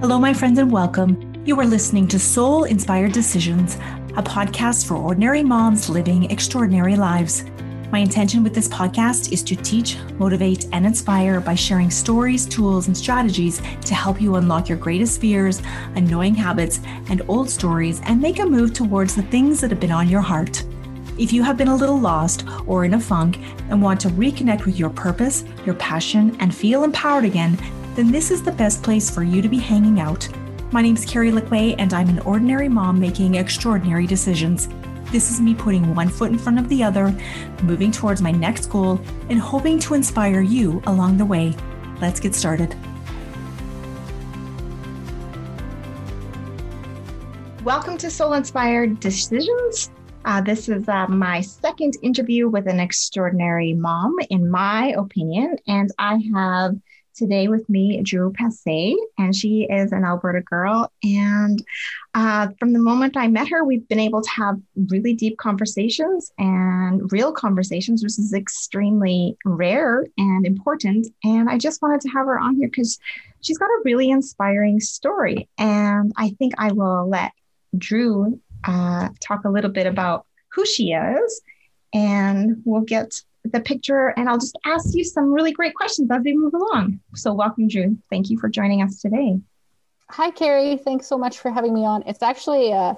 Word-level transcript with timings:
Hello, 0.00 0.16
my 0.16 0.32
friends, 0.32 0.60
and 0.60 0.70
welcome. 0.70 1.42
You 1.44 1.58
are 1.58 1.66
listening 1.66 2.06
to 2.06 2.20
Soul 2.20 2.62
Inspired 2.62 3.10
Decisions, 3.10 3.74
a 4.16 4.22
podcast 4.22 4.86
for 4.86 4.94
ordinary 4.94 5.42
moms 5.42 5.90
living 5.90 6.30
extraordinary 6.30 6.94
lives. 6.94 7.44
My 7.90 7.98
intention 7.98 8.44
with 8.44 8.54
this 8.54 8.68
podcast 8.68 9.32
is 9.32 9.42
to 9.42 9.56
teach, 9.56 9.98
motivate, 10.12 10.66
and 10.72 10.86
inspire 10.86 11.40
by 11.40 11.56
sharing 11.56 11.90
stories, 11.90 12.46
tools, 12.46 12.86
and 12.86 12.96
strategies 12.96 13.60
to 13.86 13.94
help 13.96 14.20
you 14.20 14.36
unlock 14.36 14.68
your 14.68 14.78
greatest 14.78 15.20
fears, 15.20 15.62
annoying 15.96 16.36
habits, 16.36 16.78
and 17.10 17.22
old 17.26 17.50
stories 17.50 18.00
and 18.04 18.20
make 18.20 18.38
a 18.38 18.46
move 18.46 18.72
towards 18.74 19.16
the 19.16 19.22
things 19.22 19.60
that 19.60 19.70
have 19.72 19.80
been 19.80 19.90
on 19.90 20.08
your 20.08 20.20
heart. 20.20 20.62
If 21.18 21.32
you 21.32 21.42
have 21.42 21.56
been 21.56 21.66
a 21.66 21.74
little 21.74 21.98
lost 21.98 22.44
or 22.68 22.84
in 22.84 22.94
a 22.94 23.00
funk 23.00 23.40
and 23.68 23.82
want 23.82 24.00
to 24.02 24.10
reconnect 24.10 24.64
with 24.64 24.78
your 24.78 24.90
purpose, 24.90 25.42
your 25.66 25.74
passion, 25.74 26.36
and 26.38 26.54
feel 26.54 26.84
empowered 26.84 27.24
again, 27.24 27.58
then 27.98 28.12
this 28.12 28.30
is 28.30 28.44
the 28.44 28.52
best 28.52 28.80
place 28.80 29.10
for 29.10 29.24
you 29.24 29.42
to 29.42 29.48
be 29.48 29.58
hanging 29.58 29.98
out. 29.98 30.28
My 30.70 30.82
name 30.82 30.94
is 30.94 31.04
Carrie 31.04 31.32
Lickway, 31.32 31.74
and 31.78 31.92
I'm 31.92 32.08
an 32.08 32.20
ordinary 32.20 32.68
mom 32.68 33.00
making 33.00 33.34
extraordinary 33.34 34.06
decisions. 34.06 34.68
This 35.10 35.32
is 35.32 35.40
me 35.40 35.52
putting 35.52 35.96
one 35.96 36.08
foot 36.08 36.30
in 36.30 36.38
front 36.38 36.60
of 36.60 36.68
the 36.68 36.80
other, 36.84 37.12
moving 37.64 37.90
towards 37.90 38.22
my 38.22 38.30
next 38.30 38.66
goal, 38.66 39.00
and 39.30 39.40
hoping 39.40 39.80
to 39.80 39.94
inspire 39.94 40.42
you 40.42 40.80
along 40.86 41.16
the 41.16 41.24
way. 41.24 41.56
Let's 42.00 42.20
get 42.20 42.36
started. 42.36 42.76
Welcome 47.64 47.98
to 47.98 48.12
Soul 48.12 48.34
Inspired 48.34 49.00
Decisions. 49.00 49.90
Uh, 50.24 50.40
this 50.40 50.68
is 50.68 50.88
uh, 50.88 51.08
my 51.08 51.40
second 51.40 51.94
interview 52.04 52.48
with 52.48 52.68
an 52.68 52.78
extraordinary 52.78 53.74
mom, 53.74 54.14
in 54.30 54.48
my 54.48 54.94
opinion, 54.96 55.56
and 55.66 55.90
I 55.98 56.20
have 56.32 56.76
today 57.18 57.48
with 57.48 57.68
me 57.68 58.00
Drew 58.02 58.32
Passe, 58.32 58.96
and 59.18 59.34
she 59.34 59.66
is 59.68 59.92
an 59.92 60.04
Alberta 60.04 60.40
girl. 60.40 60.90
And 61.02 61.62
uh, 62.14 62.48
from 62.58 62.72
the 62.72 62.78
moment 62.78 63.16
I 63.16 63.28
met 63.28 63.48
her, 63.48 63.64
we've 63.64 63.86
been 63.88 64.00
able 64.00 64.22
to 64.22 64.30
have 64.30 64.56
really 64.88 65.14
deep 65.14 65.36
conversations 65.38 66.32
and 66.38 67.10
real 67.12 67.32
conversations, 67.32 68.02
which 68.02 68.18
is 68.18 68.32
extremely 68.32 69.36
rare 69.44 70.06
and 70.16 70.46
important. 70.46 71.08
And 71.24 71.50
I 71.50 71.58
just 71.58 71.82
wanted 71.82 72.00
to 72.02 72.08
have 72.10 72.26
her 72.26 72.38
on 72.38 72.56
here 72.56 72.68
because 72.68 72.98
she's 73.40 73.58
got 73.58 73.66
a 73.66 73.82
really 73.84 74.10
inspiring 74.10 74.80
story. 74.80 75.48
And 75.58 76.12
I 76.16 76.30
think 76.38 76.54
I 76.58 76.72
will 76.72 77.08
let 77.08 77.32
Drew 77.76 78.40
uh, 78.64 79.08
talk 79.20 79.44
a 79.44 79.50
little 79.50 79.70
bit 79.70 79.86
about 79.86 80.26
who 80.52 80.64
she 80.64 80.92
is, 80.92 81.42
and 81.92 82.62
we'll 82.64 82.82
get 82.82 83.22
the 83.52 83.60
picture 83.60 84.08
and 84.16 84.28
I'll 84.28 84.38
just 84.38 84.58
ask 84.64 84.94
you 84.94 85.04
some 85.04 85.32
really 85.32 85.52
great 85.52 85.74
questions 85.74 86.10
as 86.10 86.22
we 86.22 86.36
move 86.36 86.54
along. 86.54 87.00
So, 87.14 87.32
welcome, 87.32 87.68
Drew. 87.68 87.96
Thank 88.10 88.30
you 88.30 88.38
for 88.38 88.48
joining 88.48 88.82
us 88.82 89.00
today. 89.00 89.40
Hi, 90.10 90.30
Carrie. 90.30 90.76
Thanks 90.76 91.06
so 91.06 91.18
much 91.18 91.38
for 91.38 91.50
having 91.50 91.74
me 91.74 91.84
on. 91.84 92.02
It's 92.06 92.22
actually 92.22 92.72
uh, 92.72 92.94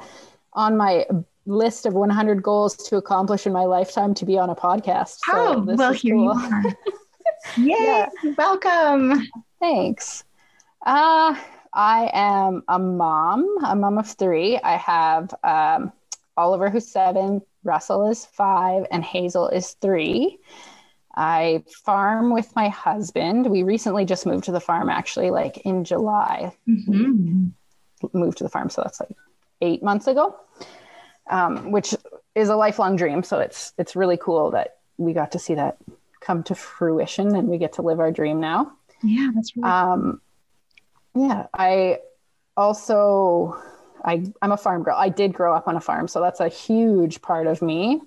on 0.53 0.77
my 0.77 1.06
list 1.47 1.87
of 1.87 1.95
100 1.95 2.43
goals 2.43 2.77
to 2.77 2.97
accomplish 2.97 3.47
in 3.47 3.53
my 3.53 3.65
lifetime 3.65 4.15
to 4.15 4.25
be 4.25 4.39
on 4.39 4.51
a 4.51 4.55
podcast. 4.55 5.19
So 5.25 5.33
oh, 5.34 5.65
well, 5.67 5.93
here 5.93 6.15
cool. 6.15 6.25
you 6.25 6.31
are. 6.31 6.65
Yay, 7.56 7.75
yeah. 7.78 8.09
welcome. 8.37 9.27
Thanks. 9.59 10.25
Uh, 10.84 11.34
I 11.73 12.11
am 12.12 12.62
a 12.69 12.78
mom, 12.78 13.47
a 13.65 13.75
mom 13.77 13.98
of 13.98 14.06
three. 14.06 14.59
I 14.59 14.77
have 14.77 15.34
um, 15.43 15.93
Oliver, 16.37 16.71
who's 16.71 16.87
seven, 16.89 17.43
Russell 17.64 18.08
is 18.08 18.25
five, 18.25 18.86
and 18.91 19.05
Hazel 19.05 19.48
is 19.48 19.72
three. 19.80 20.39
I 21.14 21.64
farm 21.84 22.33
with 22.33 22.55
my 22.55 22.69
husband. 22.69 23.50
We 23.50 23.62
recently 23.62 24.05
just 24.05 24.27
moved 24.27 24.44
to 24.44 24.53
the 24.53 24.61
farm, 24.61 24.89
actually, 24.89 25.30
like 25.30 25.58
in 25.58 25.84
July. 25.84 26.56
Mm-hmm. 26.69 27.48
Moved 28.12 28.38
to 28.38 28.44
the 28.44 28.50
farm, 28.50 28.71
so 28.71 28.82
that's 28.82 29.00
like 29.00 29.16
eight 29.60 29.82
months 29.82 30.06
ago, 30.06 30.37
um, 31.31 31.71
which 31.71 31.94
is 32.34 32.48
a 32.48 32.56
lifelong 32.56 32.97
dream. 32.97 33.22
So 33.22 33.41
it's 33.41 33.72
it's 33.77 33.94
really 33.94 34.16
cool 34.16 34.53
that 34.53 34.78
we 34.97 35.12
got 35.12 35.32
to 35.32 35.38
see 35.38 35.54
that 35.54 35.77
come 36.21 36.42
to 36.44 36.54
fruition, 36.54 37.34
and 37.34 37.48
we 37.48 37.59
get 37.59 37.75
to 37.75 37.82
live 37.82 38.00
our 38.00 38.12
dream 38.12 38.41
now. 38.41 38.72
Yeah, 39.03 39.31
that's 39.34 39.54
really. 39.56 39.69
Um, 39.69 40.21
yeah, 41.15 41.47
I 41.53 41.98
also 42.56 43.60
I, 44.05 44.25
I'm 44.43 44.53
a 44.53 44.56
farm 44.56 44.83
girl. 44.83 44.97
I 44.97 45.09
did 45.09 45.33
grow 45.33 45.55
up 45.55 45.69
on 45.69 45.77
a 45.77 45.81
farm, 45.81 46.09
so 46.09 46.21
that's 46.21 46.41
a 46.41 46.49
huge 46.49 47.22
part 47.22 47.47
of 47.47 47.62
me. 47.62 48.00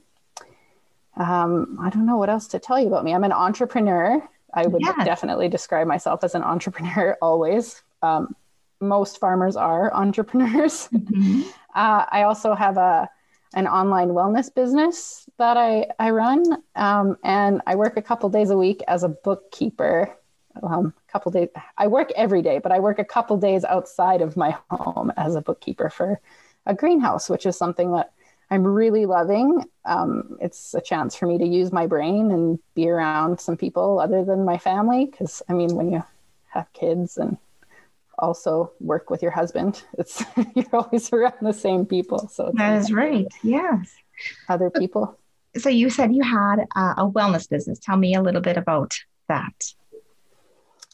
Um, 1.15 1.77
I 1.81 1.89
don't 1.89 2.05
know 2.05 2.17
what 2.17 2.29
else 2.29 2.47
to 2.49 2.59
tell 2.59 2.79
you 2.79 2.87
about 2.87 3.03
me. 3.03 3.13
I'm 3.13 3.23
an 3.23 3.31
entrepreneur. 3.31 4.21
I 4.53 4.67
would 4.67 4.83
definitely 5.03 5.49
describe 5.49 5.87
myself 5.87 6.23
as 6.23 6.35
an 6.35 6.43
entrepreneur 6.43 7.17
always. 7.21 7.81
Um, 8.01 8.35
most 8.79 9.19
farmers 9.19 9.55
are 9.55 9.93
entrepreneurs. 9.95 10.87
Mm-hmm. 10.89 11.41
Uh, 11.75 12.05
I 12.11 12.23
also 12.23 12.53
have 12.55 12.77
a 12.77 13.09
an 13.55 13.67
online 13.67 14.09
wellness 14.09 14.53
business 14.53 15.29
that 15.37 15.57
I 15.57 15.85
I 15.99 16.09
run, 16.09 16.43
um, 16.75 17.17
and 17.23 17.61
I 17.67 17.75
work 17.75 17.97
a 17.97 18.01
couple 18.01 18.29
days 18.29 18.49
a 18.49 18.57
week 18.57 18.81
as 18.87 19.03
a 19.03 19.09
bookkeeper 19.09 20.15
um, 20.61 20.93
a 21.07 21.11
couple 21.11 21.31
days. 21.31 21.49
I 21.77 21.87
work 21.87 22.11
every 22.15 22.41
day, 22.41 22.59
but 22.59 22.71
I 22.71 22.79
work 22.79 22.99
a 22.99 23.05
couple 23.05 23.37
days 23.37 23.63
outside 23.63 24.21
of 24.21 24.37
my 24.37 24.55
home 24.69 25.11
as 25.17 25.35
a 25.35 25.41
bookkeeper 25.41 25.89
for 25.89 26.19
a 26.65 26.73
greenhouse, 26.73 27.29
which 27.29 27.45
is 27.45 27.57
something 27.57 27.91
that 27.93 28.11
I'm 28.51 28.65
really 28.65 29.05
loving. 29.05 29.63
Um, 29.85 30.37
it's 30.39 30.73
a 30.73 30.81
chance 30.81 31.15
for 31.15 31.25
me 31.25 31.37
to 31.37 31.45
use 31.45 31.71
my 31.71 31.87
brain 31.87 32.31
and 32.31 32.59
be 32.75 32.89
around 32.89 33.39
some 33.39 33.57
people 33.57 33.99
other 33.99 34.23
than 34.23 34.45
my 34.45 34.57
family. 34.57 35.05
Because 35.05 35.41
I 35.49 35.53
mean, 35.53 35.75
when 35.75 35.91
you 35.91 36.03
have 36.49 36.71
kids 36.73 37.17
and 37.17 37.37
also 38.19 38.71
work 38.79 39.09
with 39.09 39.21
your 39.21 39.31
husband, 39.31 39.83
it's 39.97 40.23
you're 40.55 40.67
always 40.73 41.11
around 41.11 41.33
the 41.41 41.53
same 41.53 41.85
people. 41.85 42.27
So 42.27 42.51
that 42.55 42.77
is 42.77 42.91
right. 42.91 43.27
Yes, 43.41 43.91
other 44.47 44.69
people. 44.69 45.17
So 45.57 45.69
you 45.69 45.89
said 45.89 46.15
you 46.15 46.23
had 46.23 46.65
a 46.75 47.07
wellness 47.07 47.49
business. 47.49 47.79
Tell 47.79 47.97
me 47.97 48.15
a 48.15 48.21
little 48.21 48.41
bit 48.41 48.57
about 48.57 48.93
that. 49.27 49.73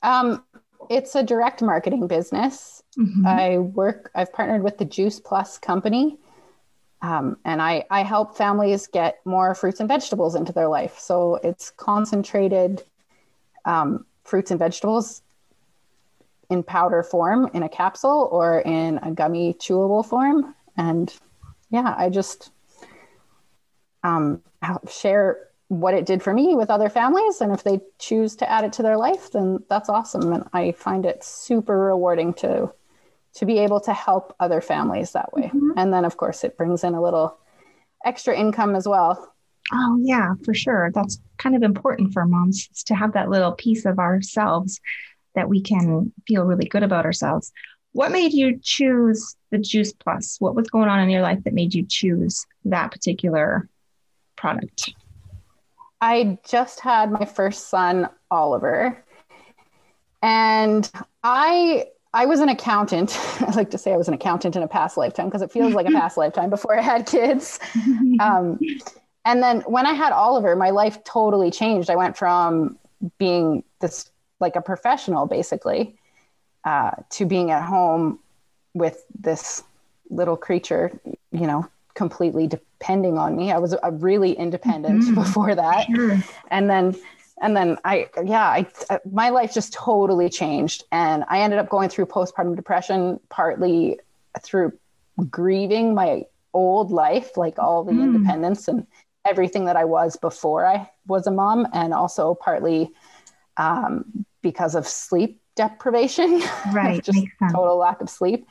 Um, 0.01 0.43
it's 0.89 1.15
a 1.15 1.23
direct 1.23 1.61
marketing 1.61 2.07
business. 2.07 2.83
Mm-hmm. 2.97 3.27
I 3.27 3.57
work, 3.59 4.11
I've 4.15 4.33
partnered 4.33 4.63
with 4.63 4.77
the 4.77 4.85
Juice 4.85 5.19
Plus 5.19 5.57
company. 5.57 6.17
Um, 7.01 7.37
and 7.45 7.61
I, 7.61 7.85
I 7.89 8.03
help 8.03 8.35
families 8.35 8.87
get 8.87 9.19
more 9.23 9.55
fruits 9.55 9.79
and 9.79 9.87
vegetables 9.87 10.35
into 10.35 10.51
their 10.51 10.67
life. 10.67 10.99
So 10.99 11.35
it's 11.43 11.71
concentrated 11.71 12.83
um, 13.65 14.05
fruits 14.23 14.51
and 14.51 14.59
vegetables 14.59 15.21
in 16.49 16.63
powder 16.63 17.03
form 17.03 17.49
in 17.53 17.63
a 17.63 17.69
capsule 17.69 18.27
or 18.31 18.61
in 18.61 18.97
a 19.03 19.11
gummy 19.11 19.53
chewable 19.53 20.05
form. 20.05 20.55
And 20.75 21.13
yeah, 21.69 21.93
I 21.97 22.09
just 22.09 22.51
um, 24.03 24.41
share 24.89 25.48
what 25.69 25.93
it 25.93 26.05
did 26.05 26.21
for 26.21 26.33
me 26.33 26.55
with 26.55 26.69
other 26.69 26.89
families. 26.89 27.41
And 27.41 27.53
if 27.53 27.63
they 27.63 27.79
choose 27.99 28.35
to 28.37 28.49
add 28.49 28.65
it 28.65 28.73
to 28.73 28.83
their 28.83 28.97
life, 28.97 29.31
then 29.31 29.63
that's 29.69 29.87
awesome. 29.87 30.33
And 30.33 30.43
I 30.51 30.73
find 30.73 31.05
it 31.05 31.23
super 31.23 31.77
rewarding 31.77 32.33
to 32.35 32.73
to 33.35 33.45
be 33.45 33.59
able 33.59 33.79
to 33.79 33.93
help 33.93 34.35
other 34.39 34.59
families 34.59 35.11
that 35.11 35.31
way. 35.33 35.43
Mm-hmm. 35.43 35.71
And 35.77 35.93
then 35.93 36.03
of 36.03 36.17
course 36.17 36.43
it 36.43 36.57
brings 36.57 36.83
in 36.83 36.95
a 36.95 37.01
little 37.01 37.37
extra 38.03 38.35
income 38.35 38.75
as 38.75 38.87
well. 38.87 39.33
Oh 39.71 39.99
yeah, 40.01 40.33
for 40.43 40.55
sure. 40.55 40.91
That's 40.93 41.21
kind 41.37 41.55
of 41.55 41.61
important 41.61 42.11
for 42.11 42.25
moms 42.25 42.67
to 42.85 42.95
have 42.95 43.13
that 43.13 43.29
little 43.29 43.51
piece 43.51 43.85
of 43.85 43.99
ourselves 43.99 44.81
that 45.35 45.47
we 45.47 45.61
can 45.61 46.11
feel 46.27 46.43
really 46.43 46.67
good 46.67 46.81
about 46.81 47.05
ourselves. 47.05 47.51
What 47.91 48.11
made 48.11 48.33
you 48.33 48.59
choose 48.61 49.35
the 49.51 49.59
Juice 49.59 49.93
Plus? 49.93 50.37
What 50.39 50.55
was 50.55 50.69
going 50.69 50.89
on 50.89 50.99
in 50.99 51.09
your 51.09 51.21
life 51.21 51.43
that 51.43 51.53
made 51.53 51.75
you 51.75 51.85
choose 51.87 52.45
that 52.65 52.91
particular 52.91 53.69
product? 54.35 54.93
I 56.01 56.37
just 56.47 56.79
had 56.79 57.11
my 57.11 57.25
first 57.25 57.69
son, 57.69 58.09
Oliver. 58.31 59.03
And 60.21 60.89
I 61.23 61.87
I 62.13 62.25
was 62.25 62.39
an 62.39 62.49
accountant. 62.49 63.17
I 63.41 63.51
like 63.51 63.69
to 63.71 63.77
say 63.77 63.93
I 63.93 63.97
was 63.97 64.07
an 64.07 64.13
accountant 64.13 64.55
in 64.55 64.63
a 64.63 64.67
past 64.67 64.97
lifetime 64.97 65.27
because 65.27 65.41
it 65.41 65.51
feels 65.51 65.73
like 65.73 65.87
a 65.87 65.91
past 65.99 66.17
lifetime 66.17 66.49
before 66.49 66.77
I 66.77 66.81
had 66.81 67.05
kids. 67.05 67.59
Um, 68.19 68.59
and 69.25 69.43
then 69.43 69.61
when 69.61 69.85
I 69.85 69.93
had 69.93 70.11
Oliver, 70.11 70.55
my 70.55 70.71
life 70.71 71.03
totally 71.03 71.51
changed. 71.51 71.89
I 71.89 71.95
went 71.95 72.17
from 72.17 72.77
being 73.17 73.63
this 73.79 74.09
like 74.39 74.55
a 74.55 74.61
professional 74.61 75.25
basically 75.25 75.97
uh, 76.63 76.91
to 77.11 77.25
being 77.25 77.51
at 77.51 77.63
home 77.63 78.19
with 78.73 79.05
this 79.19 79.63
little 80.09 80.37
creature, 80.37 80.99
you 81.31 81.45
know, 81.45 81.67
completely 81.99 82.47
depending 82.47 83.17
on 83.17 83.35
me. 83.35 83.51
I 83.51 83.57
was 83.57 83.75
a 83.83 83.91
really 83.91 84.31
independent 84.31 85.03
mm-hmm. 85.03 85.15
before 85.15 85.53
that. 85.53 85.85
Sure. 85.93 86.17
And 86.49 86.69
then 86.69 86.95
and 87.41 87.55
then 87.55 87.77
I 87.83 88.07
yeah, 88.23 88.47
I 88.47 88.65
uh, 88.89 88.99
my 89.11 89.29
life 89.29 89.53
just 89.53 89.73
totally 89.73 90.29
changed 90.29 90.85
and 90.93 91.25
I 91.29 91.41
ended 91.41 91.59
up 91.59 91.69
going 91.69 91.89
through 91.89 92.05
postpartum 92.05 92.55
depression 92.55 93.19
partly 93.29 93.99
through 94.41 94.71
grieving 95.29 95.93
my 95.93 96.23
old 96.53 96.89
life, 96.89 97.35
like 97.35 97.59
all 97.59 97.83
the 97.83 97.91
mm. 97.91 98.03
independence 98.03 98.69
and 98.69 98.87
everything 99.25 99.65
that 99.65 99.75
I 99.75 99.83
was 99.83 100.15
before 100.15 100.65
I 100.65 100.89
was 101.05 101.27
a 101.27 101.31
mom 101.31 101.67
and 101.73 101.93
also 101.93 102.33
partly 102.33 102.91
um, 103.57 104.25
because 104.41 104.73
of 104.73 104.87
sleep 104.87 105.41
deprivation, 105.55 106.41
right? 106.71 107.03
just 107.03 107.19
total 107.51 107.77
lack 107.77 107.99
of 107.99 108.09
sleep, 108.09 108.47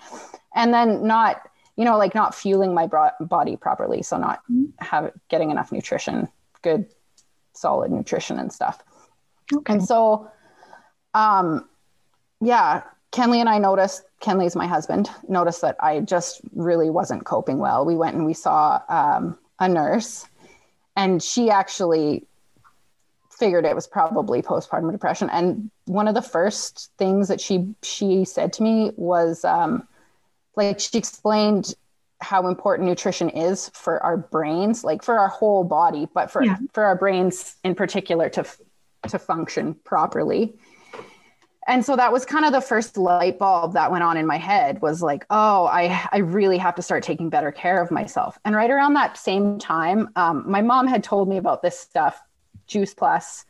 and 0.54 0.74
then 0.74 1.06
not, 1.06 1.40
you 1.78 1.84
know, 1.84 1.96
like 1.96 2.12
not 2.12 2.34
fueling 2.34 2.74
my 2.74 2.88
bro- 2.88 3.12
body 3.20 3.56
properly, 3.56 4.02
so 4.02 4.18
not 4.18 4.42
mm-hmm. 4.50 4.64
have 4.84 5.12
getting 5.28 5.52
enough 5.52 5.70
nutrition, 5.70 6.26
good, 6.62 6.86
solid 7.52 7.92
nutrition 7.92 8.36
and 8.40 8.52
stuff. 8.52 8.82
Okay. 9.54 9.74
And 9.74 9.84
so, 9.84 10.28
um, 11.14 11.68
yeah, 12.40 12.82
Kenley 13.12 13.38
and 13.38 13.48
I 13.48 13.58
noticed. 13.58 14.02
Kenley's 14.20 14.56
my 14.56 14.66
husband. 14.66 15.08
Noticed 15.28 15.60
that 15.60 15.76
I 15.78 16.00
just 16.00 16.40
really 16.52 16.90
wasn't 16.90 17.24
coping 17.24 17.58
well. 17.58 17.86
We 17.86 17.94
went 17.94 18.16
and 18.16 18.26
we 18.26 18.34
saw 18.34 18.82
um, 18.88 19.38
a 19.60 19.68
nurse, 19.68 20.26
and 20.96 21.22
she 21.22 21.48
actually 21.48 22.26
figured 23.30 23.64
it 23.64 23.76
was 23.76 23.86
probably 23.86 24.42
postpartum 24.42 24.90
depression. 24.90 25.30
And 25.30 25.70
one 25.84 26.08
of 26.08 26.16
the 26.16 26.22
first 26.22 26.90
things 26.98 27.28
that 27.28 27.40
she 27.40 27.72
she 27.84 28.24
said 28.24 28.52
to 28.54 28.64
me 28.64 28.90
was 28.96 29.44
um, 29.44 29.86
like 30.58 30.80
she 30.80 30.98
explained 30.98 31.74
how 32.20 32.48
important 32.48 32.88
nutrition 32.88 33.30
is 33.30 33.70
for 33.70 34.02
our 34.02 34.16
brains, 34.16 34.84
like 34.84 35.02
for 35.02 35.18
our 35.18 35.28
whole 35.28 35.64
body, 35.64 36.06
but 36.12 36.30
for 36.30 36.44
yeah. 36.44 36.56
for 36.74 36.84
our 36.84 36.96
brains 36.96 37.56
in 37.64 37.74
particular 37.74 38.28
to 38.30 38.44
to 39.08 39.18
function 39.18 39.74
properly. 39.84 40.58
And 41.68 41.84
so 41.84 41.96
that 41.96 42.12
was 42.12 42.24
kind 42.24 42.46
of 42.46 42.52
the 42.52 42.62
first 42.62 42.96
light 42.96 43.38
bulb 43.38 43.74
that 43.74 43.92
went 43.92 44.02
on 44.02 44.16
in 44.16 44.26
my 44.26 44.38
head 44.38 44.80
was 44.80 45.02
like, 45.02 45.26
oh, 45.28 45.66
I, 45.66 46.08
I 46.10 46.18
really 46.18 46.56
have 46.56 46.74
to 46.76 46.82
start 46.82 47.02
taking 47.02 47.28
better 47.28 47.52
care 47.52 47.82
of 47.82 47.90
myself. 47.90 48.38
And 48.46 48.56
right 48.56 48.70
around 48.70 48.94
that 48.94 49.18
same 49.18 49.58
time, 49.58 50.08
um, 50.16 50.44
my 50.50 50.62
mom 50.62 50.86
had 50.86 51.04
told 51.04 51.28
me 51.28 51.36
about 51.36 51.60
this 51.60 51.78
stuff 51.78 52.18
Juice 52.66 52.94
Plus. 52.94 53.44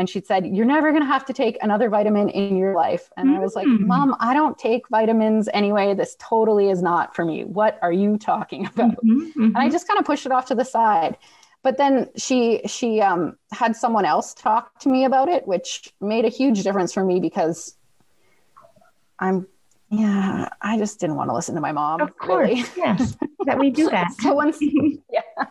And 0.00 0.08
she 0.08 0.22
said, 0.22 0.46
You're 0.46 0.64
never 0.64 0.92
going 0.92 1.02
to 1.02 1.06
have 1.06 1.26
to 1.26 1.34
take 1.34 1.58
another 1.60 1.90
vitamin 1.90 2.30
in 2.30 2.56
your 2.56 2.74
life. 2.74 3.10
And 3.18 3.28
mm-hmm. 3.28 3.36
I 3.36 3.40
was 3.40 3.54
like, 3.54 3.66
mm. 3.66 3.80
Mom, 3.80 4.16
I 4.18 4.32
don't 4.32 4.56
take 4.58 4.88
vitamins 4.88 5.46
anyway. 5.52 5.92
This 5.92 6.16
totally 6.18 6.70
is 6.70 6.80
not 6.80 7.14
for 7.14 7.22
me. 7.22 7.44
What 7.44 7.78
are 7.82 7.92
you 7.92 8.16
talking 8.16 8.64
about? 8.74 8.92
Mm-hmm. 8.92 9.20
Mm-hmm. 9.20 9.42
And 9.42 9.58
I 9.58 9.68
just 9.68 9.86
kind 9.86 10.00
of 10.00 10.06
pushed 10.06 10.24
it 10.24 10.32
off 10.32 10.46
to 10.46 10.54
the 10.54 10.64
side. 10.64 11.18
But 11.62 11.76
then 11.76 12.08
she 12.16 12.62
she 12.66 13.02
um, 13.02 13.36
had 13.52 13.76
someone 13.76 14.06
else 14.06 14.32
talk 14.32 14.78
to 14.78 14.88
me 14.88 15.04
about 15.04 15.28
it, 15.28 15.46
which 15.46 15.92
made 16.00 16.24
a 16.24 16.30
huge 16.30 16.62
difference 16.62 16.94
for 16.94 17.04
me 17.04 17.20
because 17.20 17.76
I'm 19.18 19.46
yeah, 19.90 20.48
I 20.62 20.78
just 20.78 20.98
didn't 20.98 21.16
want 21.16 21.28
to 21.28 21.34
listen 21.34 21.54
to 21.56 21.60
my 21.60 21.72
mom. 21.72 22.00
Of 22.00 22.16
course, 22.16 22.48
really. 22.48 22.64
yes, 22.74 23.18
that 23.44 23.58
we 23.58 23.68
do 23.68 23.90
that. 23.90 24.12
so 24.18 24.32
once, 24.32 24.56
yeah, 25.12 25.44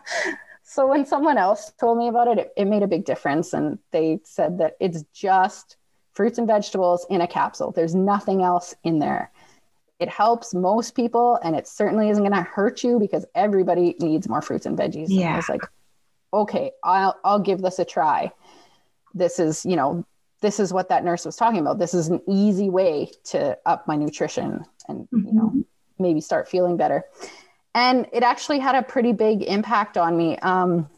so 0.70 0.86
when 0.86 1.04
someone 1.04 1.36
else 1.36 1.72
told 1.80 1.98
me 1.98 2.06
about 2.06 2.28
it, 2.28 2.38
it, 2.38 2.52
it 2.56 2.64
made 2.66 2.84
a 2.84 2.86
big 2.86 3.04
difference. 3.04 3.52
And 3.54 3.80
they 3.90 4.20
said 4.22 4.58
that 4.58 4.76
it's 4.78 5.02
just 5.12 5.76
fruits 6.12 6.38
and 6.38 6.46
vegetables 6.46 7.04
in 7.10 7.20
a 7.20 7.26
capsule. 7.26 7.72
There's 7.72 7.96
nothing 7.96 8.44
else 8.44 8.72
in 8.84 9.00
there. 9.00 9.32
It 9.98 10.08
helps 10.08 10.54
most 10.54 10.94
people, 10.94 11.40
and 11.42 11.56
it 11.56 11.66
certainly 11.66 12.08
isn't 12.10 12.22
going 12.22 12.36
to 12.36 12.48
hurt 12.48 12.84
you 12.84 13.00
because 13.00 13.26
everybody 13.34 13.96
needs 13.98 14.28
more 14.28 14.40
fruits 14.40 14.64
and 14.64 14.78
veggies. 14.78 15.06
Yeah. 15.08 15.22
And 15.22 15.34
I 15.34 15.36
was 15.38 15.48
like, 15.48 15.62
okay, 16.32 16.70
I'll 16.84 17.18
I'll 17.24 17.40
give 17.40 17.62
this 17.62 17.80
a 17.80 17.84
try. 17.84 18.30
This 19.12 19.40
is, 19.40 19.66
you 19.66 19.74
know, 19.74 20.06
this 20.40 20.60
is 20.60 20.72
what 20.72 20.88
that 20.90 21.04
nurse 21.04 21.24
was 21.24 21.34
talking 21.34 21.58
about. 21.58 21.80
This 21.80 21.94
is 21.94 22.06
an 22.06 22.20
easy 22.28 22.70
way 22.70 23.10
to 23.24 23.58
up 23.66 23.88
my 23.88 23.96
nutrition 23.96 24.64
and 24.86 25.00
mm-hmm. 25.08 25.26
you 25.26 25.32
know 25.32 25.48
mm-hmm. 25.48 25.60
maybe 25.98 26.20
start 26.20 26.48
feeling 26.48 26.76
better 26.76 27.04
and 27.74 28.06
it 28.12 28.22
actually 28.22 28.58
had 28.58 28.74
a 28.74 28.82
pretty 28.82 29.12
big 29.12 29.42
impact 29.42 29.96
on 29.96 30.16
me. 30.16 30.36
Um, 30.38 30.88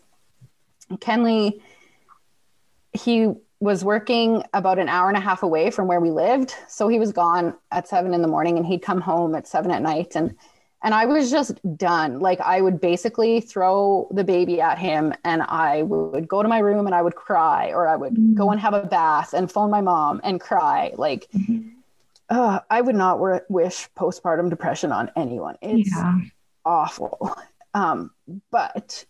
Kenley, 0.97 1.61
he 2.93 3.33
was 3.61 3.85
working 3.85 4.43
about 4.53 4.79
an 4.79 4.89
hour 4.89 5.09
and 5.09 5.17
a 5.17 5.21
half 5.21 5.43
away 5.43 5.71
from 5.71 5.87
where 5.87 6.01
we 6.01 6.11
lived, 6.11 6.55
so 6.69 6.89
he 6.89 6.99
was 6.99 7.13
gone 7.13 7.55
at 7.71 7.89
seven 7.89 8.13
in 8.15 8.23
the 8.23 8.29
morning, 8.29 8.57
and 8.57 8.67
he'd 8.67 8.83
come 8.83 9.01
home 9.01 9.35
at 9.35 9.47
seven 9.47 9.71
at 9.71 9.83
night, 9.83 10.17
and 10.17 10.35
and 10.85 10.95
I 10.95 11.07
was 11.07 11.31
just 11.31 11.61
done. 11.77 12.19
Like 12.19 12.41
I 12.41 12.61
would 12.61 12.81
basically 12.81 13.41
throw 13.41 14.09
the 14.11 14.25
baby 14.25 14.61
at 14.61 14.79
him, 14.79 15.15
and 15.25 15.43
I 15.43 15.83
would 15.83 16.27
go 16.27 16.43
to 16.43 16.49
my 16.49 16.59
room 16.59 16.87
and 16.87 16.95
I 16.95 17.03
would 17.03 17.15
cry, 17.15 17.71
or 17.71 17.87
I 17.87 17.97
would 17.97 18.15
mm-hmm. 18.15 18.35
go 18.35 18.51
and 18.51 18.61
have 18.61 18.75
a 18.75 18.85
bath 18.85 19.33
and 19.33 19.51
phone 19.51 19.71
my 19.71 19.81
mom 19.81 20.21
and 20.25 20.41
cry, 20.41 20.93
like. 20.97 21.29
Mm-hmm. 21.35 21.69
Uh, 22.31 22.61
I 22.71 22.81
would 22.81 22.95
not 22.95 23.21
wish 23.51 23.91
postpartum 23.95 24.49
depression 24.49 24.91
on 24.91 25.11
anyone. 25.17 25.59
It's 25.61 25.91
yeah 25.95 26.19
awful. 26.65 27.37
Um, 27.75 28.11
but 28.51 29.07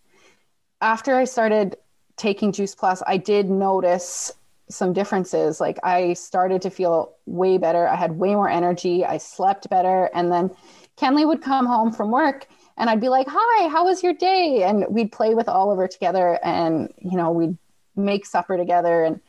after 0.81 1.17
I 1.17 1.25
started 1.25 1.77
taking 2.17 2.53
Juice 2.53 2.77
Plus, 2.77 3.03
I 3.07 3.17
did 3.17 3.51
notice 3.51 4.31
some 4.69 4.93
differences. 4.93 5.61
Like 5.61 5.79
I 5.83 6.15
started 6.15 6.63
to 6.63 6.71
feel 6.71 7.15
way 7.27 7.59
better. 7.59 7.89
I 7.89 7.97
had 7.97 8.13
way 8.13 8.35
more 8.35 8.49
energy. 8.49 9.05
I 9.05 9.19
slept 9.19 9.69
better. 9.69 10.11
And 10.15 10.31
then 10.31 10.51
Kenley 10.97 11.27
would 11.27 11.43
come 11.43 11.67
home 11.67 11.93
from 11.93 12.11
work 12.11 12.47
and 12.77 12.89
I'd 12.89 13.01
be 13.01 13.09
like, 13.09 13.27
Hi, 13.29 13.69
how 13.69 13.85
was 13.85 14.03
your 14.03 14.15
day? 14.15 14.63
And 14.63 14.87
we'd 14.89 15.13
play 15.13 15.35
with 15.35 15.49
Oliver 15.49 15.89
together 15.89 16.39
and, 16.43 16.93
you 16.99 17.17
know, 17.17 17.31
we'd 17.31 17.57
make 17.97 18.25
supper 18.25 18.57
together. 18.57 19.05
And 19.05 19.21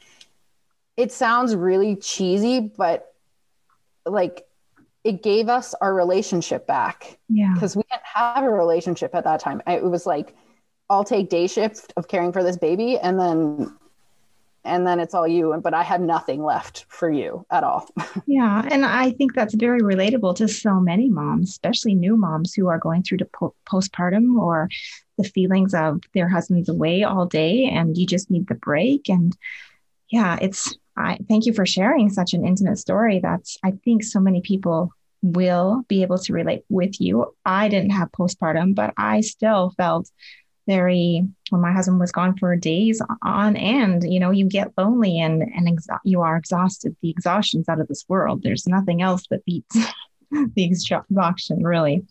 it 0.95 1.11
sounds 1.11 1.55
really 1.55 1.95
cheesy, 1.95 2.59
but 2.59 3.13
like 4.05 4.45
it 5.03 5.21
gave 5.21 5.49
us 5.49 5.73
our 5.81 5.93
relationship 5.93 6.65
back. 6.65 7.19
Yeah. 7.29 7.53
Because 7.53 7.75
we 7.75 7.83
didn't 7.91 8.05
have 8.05 8.43
a 8.43 8.49
relationship 8.49 9.13
at 9.13 9.25
that 9.25 9.39
time. 9.39 9.61
It 9.67 9.83
was 9.83 10.05
like, 10.05 10.35
I'll 10.89 11.03
take 11.03 11.29
day 11.29 11.47
shift 11.47 11.93
of 11.97 12.07
caring 12.07 12.31
for 12.31 12.43
this 12.43 12.57
baby 12.57 12.97
and 12.97 13.19
then 13.19 13.75
and 14.65 14.87
then 14.87 14.99
it's 14.99 15.13
all 15.13 15.27
you 15.27 15.59
but 15.61 15.73
i 15.73 15.83
had 15.83 16.01
nothing 16.01 16.43
left 16.43 16.85
for 16.87 17.11
you 17.11 17.45
at 17.51 17.63
all 17.63 17.89
yeah 18.27 18.65
and 18.69 18.85
i 18.85 19.11
think 19.11 19.33
that's 19.33 19.53
very 19.55 19.81
relatable 19.81 20.35
to 20.35 20.47
so 20.47 20.79
many 20.79 21.09
moms 21.09 21.49
especially 21.49 21.95
new 21.95 22.15
moms 22.15 22.53
who 22.53 22.67
are 22.67 22.77
going 22.77 23.03
through 23.03 23.17
the 23.17 23.25
po- 23.25 23.55
postpartum 23.69 24.39
or 24.39 24.69
the 25.17 25.23
feelings 25.23 25.73
of 25.73 26.01
their 26.13 26.29
husband's 26.29 26.69
away 26.69 27.03
all 27.03 27.25
day 27.25 27.65
and 27.65 27.97
you 27.97 28.05
just 28.05 28.31
need 28.31 28.47
the 28.47 28.55
break 28.55 29.09
and 29.09 29.35
yeah 30.09 30.37
it's 30.41 30.77
I 30.95 31.17
thank 31.27 31.45
you 31.45 31.53
for 31.53 31.65
sharing 31.65 32.09
such 32.09 32.33
an 32.33 32.45
intimate 32.45 32.77
story. 32.77 33.19
That's, 33.19 33.57
I 33.63 33.71
think 33.83 34.03
so 34.03 34.19
many 34.19 34.41
people 34.41 34.91
will 35.21 35.83
be 35.87 36.01
able 36.03 36.17
to 36.19 36.33
relate 36.33 36.63
with 36.69 36.99
you. 36.99 37.33
I 37.45 37.69
didn't 37.69 37.91
have 37.91 38.11
postpartum, 38.11 38.75
but 38.75 38.93
I 38.97 39.21
still 39.21 39.73
felt 39.77 40.09
very 40.67 41.25
when 41.49 41.61
my 41.61 41.71
husband 41.71 41.99
was 41.99 42.11
gone 42.11 42.37
for 42.37 42.55
days 42.55 43.01
on 43.21 43.55
end 43.57 44.03
you 44.09 44.19
know 44.19 44.31
you 44.31 44.47
get 44.47 44.71
lonely 44.77 45.19
and 45.19 45.41
and 45.41 45.67
exa- 45.67 45.99
you 46.05 46.21
are 46.21 46.37
exhausted 46.37 46.95
the 47.01 47.09
exhaustion's 47.09 47.67
out 47.67 47.81
of 47.81 47.87
this 47.87 48.05
world 48.07 48.41
there's 48.43 48.67
nothing 48.67 49.01
else 49.01 49.27
that 49.29 49.43
beats 49.43 49.77
the 50.31 50.63
exhaustion 50.63 51.63
really 51.63 52.05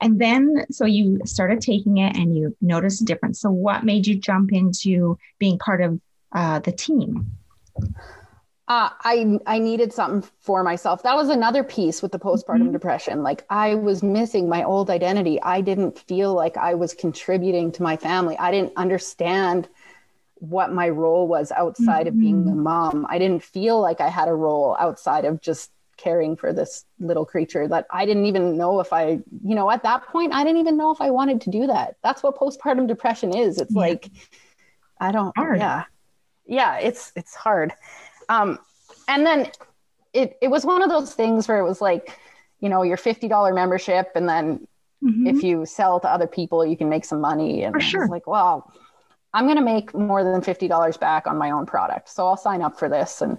and 0.00 0.18
then 0.18 0.64
so 0.70 0.86
you 0.86 1.20
started 1.26 1.60
taking 1.60 1.98
it 1.98 2.16
and 2.16 2.36
you 2.36 2.56
noticed 2.62 3.02
a 3.02 3.04
difference 3.04 3.40
so 3.40 3.50
what 3.50 3.84
made 3.84 4.06
you 4.06 4.16
jump 4.18 4.52
into 4.52 5.18
being 5.38 5.58
part 5.58 5.82
of 5.82 6.00
uh, 6.32 6.58
the 6.60 6.72
team 6.72 7.30
uh, 8.68 8.90
I 9.04 9.38
I 9.46 9.58
needed 9.60 9.92
something 9.92 10.28
for 10.40 10.64
myself. 10.64 11.04
That 11.04 11.14
was 11.14 11.28
another 11.28 11.62
piece 11.62 12.02
with 12.02 12.10
the 12.10 12.18
postpartum 12.18 12.62
mm-hmm. 12.62 12.72
depression. 12.72 13.22
Like 13.22 13.44
I 13.48 13.76
was 13.76 14.02
missing 14.02 14.48
my 14.48 14.64
old 14.64 14.90
identity. 14.90 15.40
I 15.40 15.60
didn't 15.60 15.98
feel 15.98 16.34
like 16.34 16.56
I 16.56 16.74
was 16.74 16.92
contributing 16.92 17.70
to 17.72 17.82
my 17.84 17.96
family. 17.96 18.36
I 18.36 18.50
didn't 18.50 18.72
understand 18.76 19.68
what 20.34 20.72
my 20.72 20.88
role 20.88 21.28
was 21.28 21.52
outside 21.52 22.06
mm-hmm. 22.06 22.08
of 22.08 22.20
being 22.20 22.42
a 22.42 22.50
mm-hmm. 22.50 22.62
mom. 22.62 23.06
I 23.08 23.18
didn't 23.18 23.44
feel 23.44 23.80
like 23.80 24.00
I 24.00 24.08
had 24.08 24.28
a 24.28 24.34
role 24.34 24.76
outside 24.80 25.24
of 25.24 25.40
just 25.40 25.70
caring 25.96 26.36
for 26.36 26.52
this 26.52 26.84
little 26.98 27.24
creature 27.24 27.68
that 27.68 27.86
I 27.90 28.04
didn't 28.04 28.26
even 28.26 28.56
know 28.56 28.80
if 28.80 28.92
I, 28.92 29.20
you 29.44 29.54
know, 29.54 29.70
at 29.70 29.84
that 29.84 30.06
point 30.06 30.34
I 30.34 30.42
didn't 30.42 30.60
even 30.60 30.76
know 30.76 30.90
if 30.90 31.00
I 31.00 31.10
wanted 31.10 31.40
to 31.42 31.50
do 31.50 31.68
that. 31.68 31.96
That's 32.02 32.22
what 32.22 32.36
postpartum 32.36 32.88
depression 32.88 33.34
is. 33.34 33.60
It's 33.60 33.72
yeah. 33.72 33.80
like 33.80 34.10
I 35.00 35.12
don't 35.12 35.34
Hard. 35.36 35.58
yeah 35.58 35.84
yeah, 36.46 36.78
it's 36.78 37.12
it's 37.16 37.34
hard. 37.34 37.72
Um, 38.28 38.58
and 39.08 39.26
then 39.26 39.50
it 40.12 40.36
it 40.40 40.48
was 40.48 40.64
one 40.64 40.82
of 40.82 40.90
those 40.90 41.14
things 41.14 41.48
where 41.48 41.58
it 41.58 41.64
was 41.64 41.80
like, 41.80 42.18
you 42.60 42.68
know, 42.68 42.82
your 42.82 42.96
fifty 42.96 43.28
dollar 43.28 43.52
membership, 43.52 44.12
and 44.14 44.28
then 44.28 44.66
mm-hmm. 45.02 45.26
if 45.26 45.42
you 45.42 45.66
sell 45.66 46.00
to 46.00 46.08
other 46.08 46.26
people, 46.26 46.64
you 46.64 46.76
can 46.76 46.88
make 46.88 47.04
some 47.04 47.20
money. 47.20 47.64
And 47.64 47.74
For 47.74 47.80
sure. 47.80 48.08
like, 48.08 48.26
well, 48.26 48.72
I'm 49.34 49.44
going 49.44 49.56
to 49.56 49.62
make 49.62 49.94
more 49.94 50.24
than 50.24 50.40
fifty 50.42 50.68
dollars 50.68 50.96
back 50.96 51.26
on 51.26 51.36
my 51.36 51.50
own 51.50 51.66
product, 51.66 52.08
so 52.08 52.26
I'll 52.26 52.36
sign 52.36 52.62
up 52.62 52.78
for 52.78 52.88
this, 52.88 53.20
and 53.20 53.38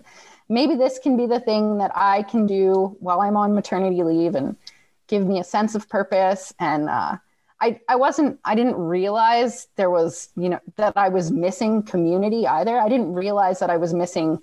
maybe 0.49 0.75
this 0.75 0.99
can 0.99 1.17
be 1.17 1.25
the 1.25 1.39
thing 1.39 1.77
that 1.79 1.91
I 1.95 2.23
can 2.23 2.45
do 2.45 2.95
while 2.99 3.21
I'm 3.21 3.35
on 3.37 3.53
maternity 3.53 4.03
leave 4.03 4.35
and 4.35 4.55
give 5.07 5.25
me 5.25 5.39
a 5.39 5.43
sense 5.43 5.75
of 5.75 5.89
purpose 5.89 6.53
and 6.59 6.89
uh, 6.89 7.17
I, 7.59 7.79
I 7.89 7.95
wasn't 7.95 8.39
I 8.45 8.55
didn't 8.55 8.75
realize 8.75 9.67
there 9.75 9.89
was 9.89 10.29
you 10.35 10.49
know 10.49 10.59
that 10.75 10.93
I 10.95 11.09
was 11.09 11.31
missing 11.31 11.83
community 11.83 12.45
either. 12.45 12.77
I 12.77 12.89
didn't 12.89 13.13
realize 13.13 13.59
that 13.59 13.69
I 13.69 13.77
was 13.77 13.93
missing 13.93 14.39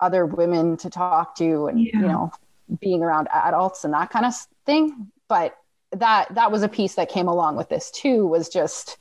other 0.00 0.26
women 0.26 0.76
to 0.78 0.90
talk 0.90 1.36
to 1.36 1.66
and 1.66 1.80
yeah. 1.80 1.90
you 1.94 2.06
know 2.06 2.32
being 2.80 3.02
around 3.02 3.28
adults 3.32 3.84
and 3.84 3.92
that 3.94 4.10
kind 4.10 4.24
of 4.24 4.34
thing. 4.66 5.10
But 5.28 5.56
that 5.90 6.34
that 6.34 6.52
was 6.52 6.62
a 6.62 6.68
piece 6.68 6.94
that 6.94 7.08
came 7.08 7.28
along 7.28 7.56
with 7.56 7.68
this 7.68 7.90
too 7.90 8.26
was 8.26 8.48
just 8.48 8.98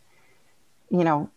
you 0.90 1.04
know 1.04 1.30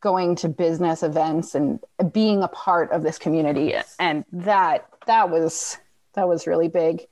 going 0.00 0.36
to 0.36 0.48
business 0.48 1.02
events 1.02 1.54
and 1.54 1.80
being 2.12 2.42
a 2.42 2.48
part 2.48 2.90
of 2.90 3.02
this 3.02 3.18
community 3.18 3.72
and 3.98 4.24
that 4.32 4.86
that 5.06 5.30
was 5.30 5.78
that 6.14 6.28
was 6.28 6.46
really 6.46 6.68
big. 6.68 7.06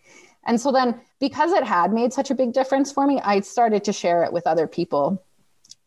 And 0.46 0.60
so 0.60 0.72
then 0.72 1.00
because 1.20 1.52
it 1.52 1.64
had 1.64 1.92
made 1.92 2.12
such 2.12 2.30
a 2.30 2.34
big 2.34 2.52
difference 2.52 2.92
for 2.92 3.06
me, 3.06 3.20
I 3.20 3.40
started 3.40 3.84
to 3.84 3.92
share 3.92 4.24
it 4.24 4.32
with 4.32 4.46
other 4.46 4.66
people 4.66 5.22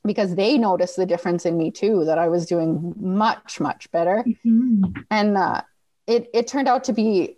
because 0.05 0.35
they 0.35 0.57
noticed 0.57 0.95
the 0.95 1.05
difference 1.05 1.45
in 1.45 1.57
me 1.57 1.71
too 1.71 2.05
that 2.05 2.17
I 2.17 2.27
was 2.27 2.45
doing 2.45 2.93
much 2.97 3.59
much 3.59 3.89
better. 3.91 4.23
Mm-hmm. 4.27 4.83
And 5.09 5.37
uh, 5.37 5.61
it 6.07 6.29
it 6.33 6.47
turned 6.47 6.67
out 6.67 6.85
to 6.85 6.93
be 6.93 7.37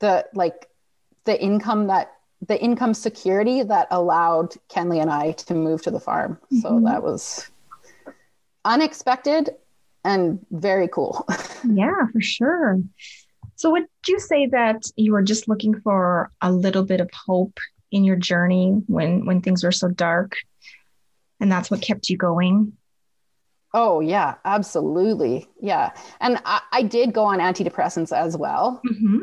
the 0.00 0.26
like 0.34 0.68
the 1.24 1.40
income 1.40 1.88
that 1.88 2.12
the 2.46 2.60
income 2.60 2.94
security 2.94 3.62
that 3.62 3.88
allowed 3.90 4.54
Kenley 4.68 5.00
and 5.00 5.10
I 5.10 5.32
to 5.32 5.54
move 5.54 5.82
to 5.82 5.90
the 5.90 6.00
farm. 6.00 6.38
Mm-hmm. 6.52 6.58
So 6.60 6.80
that 6.84 7.02
was 7.02 7.50
unexpected 8.64 9.50
and 10.04 10.44
very 10.50 10.88
cool. 10.88 11.26
yeah, 11.68 12.06
for 12.12 12.20
sure. 12.20 12.80
So 13.56 13.70
would 13.70 13.84
you 14.06 14.18
say 14.18 14.46
that 14.46 14.84
you 14.96 15.12
were 15.12 15.22
just 15.22 15.48
looking 15.48 15.80
for 15.80 16.30
a 16.40 16.52
little 16.52 16.84
bit 16.84 17.00
of 17.00 17.10
hope 17.26 17.58
in 17.90 18.04
your 18.04 18.16
journey 18.16 18.82
when 18.86 19.24
when 19.24 19.40
things 19.40 19.62
were 19.62 19.72
so 19.72 19.88
dark 19.88 20.36
and 21.40 21.50
that's 21.50 21.70
what 21.70 21.80
kept 21.80 22.10
you 22.10 22.16
going? 22.16 22.72
Oh 23.72 24.00
yeah, 24.00 24.36
absolutely. 24.44 25.48
Yeah. 25.60 25.90
And 26.20 26.40
I, 26.44 26.60
I 26.72 26.82
did 26.82 27.12
go 27.12 27.24
on 27.24 27.40
antidepressants 27.40 28.16
as 28.16 28.36
well. 28.36 28.80
Mm-hmm. 28.86 29.18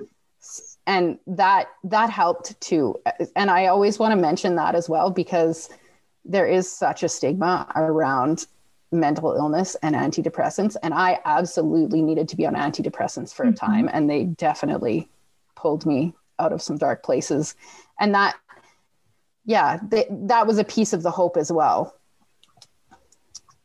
And 0.87 1.19
that 1.27 1.67
that 1.85 2.09
helped 2.09 2.59
too. 2.59 2.95
And 3.35 3.49
I 3.49 3.67
always 3.67 3.99
want 3.99 4.13
to 4.13 4.21
mention 4.21 4.55
that 4.55 4.75
as 4.75 4.89
well 4.89 5.09
because 5.09 5.69
there 6.25 6.47
is 6.47 6.71
such 6.71 7.03
a 7.03 7.09
stigma 7.09 7.71
around 7.75 8.45
mental 8.91 9.33
illness 9.33 9.75
and 9.81 9.95
antidepressants. 9.95 10.75
And 10.83 10.93
I 10.93 11.19
absolutely 11.25 12.01
needed 12.01 12.27
to 12.29 12.35
be 12.35 12.45
on 12.45 12.55
antidepressants 12.55 13.33
for 13.33 13.45
mm-hmm. 13.45 13.53
a 13.53 13.57
time. 13.57 13.89
And 13.91 14.09
they 14.09 14.25
definitely 14.25 15.09
pulled 15.55 15.85
me 15.85 16.13
out 16.39 16.51
of 16.51 16.61
some 16.61 16.77
dark 16.77 17.03
places. 17.03 17.55
And 17.99 18.13
that, 18.15 18.35
yeah, 19.45 19.79
they, 19.87 20.05
that 20.09 20.47
was 20.47 20.57
a 20.57 20.63
piece 20.63 20.93
of 20.93 21.03
the 21.03 21.11
hope 21.11 21.37
as 21.37 21.51
well. 21.51 21.95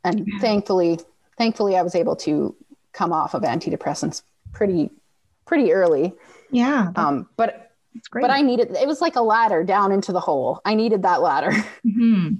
And 0.04 0.28
thankfully, 0.40 1.00
thankfully, 1.36 1.76
I 1.76 1.82
was 1.82 1.96
able 1.96 2.14
to 2.16 2.54
come 2.92 3.12
off 3.12 3.34
of 3.34 3.42
antidepressants 3.42 4.22
pretty, 4.52 4.90
pretty 5.46 5.72
early. 5.72 6.14
Yeah. 6.50 6.92
Um, 6.94 7.28
but, 7.36 7.72
but 8.12 8.30
I 8.30 8.42
needed, 8.42 8.70
it 8.76 8.86
was 8.86 9.00
like 9.00 9.16
a 9.16 9.22
ladder 9.22 9.64
down 9.64 9.90
into 9.90 10.12
the 10.12 10.20
hole. 10.20 10.60
I 10.64 10.74
needed 10.74 11.02
that 11.02 11.22
ladder. 11.22 11.50
Mm-hmm 11.84 12.36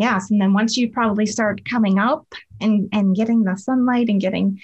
yes 0.00 0.30
and 0.30 0.40
then 0.40 0.52
once 0.52 0.76
you 0.76 0.90
probably 0.90 1.26
start 1.26 1.64
coming 1.64 1.98
up 1.98 2.26
and 2.60 2.88
and 2.92 3.14
getting 3.14 3.44
the 3.44 3.56
sunlight 3.56 4.08
and 4.08 4.20
getting 4.20 4.58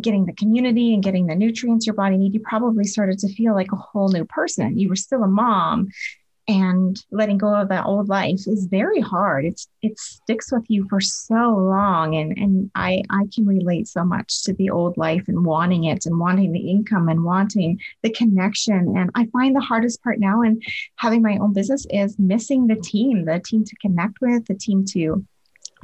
getting 0.00 0.24
the 0.24 0.32
community 0.32 0.94
and 0.94 1.02
getting 1.02 1.26
the 1.26 1.34
nutrients 1.34 1.86
your 1.86 1.94
body 1.94 2.16
need 2.16 2.34
you 2.34 2.40
probably 2.40 2.84
started 2.84 3.18
to 3.18 3.32
feel 3.34 3.54
like 3.54 3.72
a 3.72 3.76
whole 3.76 4.08
new 4.08 4.24
person. 4.24 4.78
You 4.78 4.88
were 4.88 4.96
still 4.96 5.22
a 5.22 5.28
mom 5.28 5.88
and 6.48 7.04
letting 7.10 7.38
go 7.38 7.54
of 7.54 7.68
that 7.68 7.86
old 7.86 8.08
life 8.08 8.40
is 8.46 8.66
very 8.70 9.00
hard. 9.00 9.44
It's 9.44 9.68
it 9.80 9.98
sticks 9.98 10.50
with 10.50 10.64
you 10.68 10.86
for 10.88 11.00
so 11.00 11.34
long 11.34 12.16
and 12.16 12.36
and 12.36 12.70
i 12.74 13.02
i 13.10 13.24
can 13.32 13.46
relate 13.46 13.86
so 13.88 14.04
much 14.04 14.42
to 14.44 14.52
the 14.54 14.70
old 14.70 14.96
life 14.96 15.24
and 15.28 15.44
wanting 15.44 15.84
it 15.84 16.06
and 16.06 16.18
wanting 16.18 16.52
the 16.52 16.70
income 16.70 17.08
and 17.08 17.24
wanting 17.24 17.78
the 18.02 18.10
connection. 18.10 18.96
And 18.96 19.10
i 19.14 19.26
find 19.26 19.54
the 19.54 19.60
hardest 19.60 20.02
part 20.02 20.18
now 20.18 20.42
in 20.42 20.60
having 20.96 21.22
my 21.22 21.38
own 21.38 21.52
business 21.52 21.86
is 21.90 22.18
missing 22.18 22.66
the 22.66 22.76
team 22.76 23.24
the 23.24 23.40
team 23.40 23.64
to 23.64 23.76
connect 23.76 24.20
with 24.20 24.46
the 24.46 24.54
team 24.54 24.84
to 24.86 25.24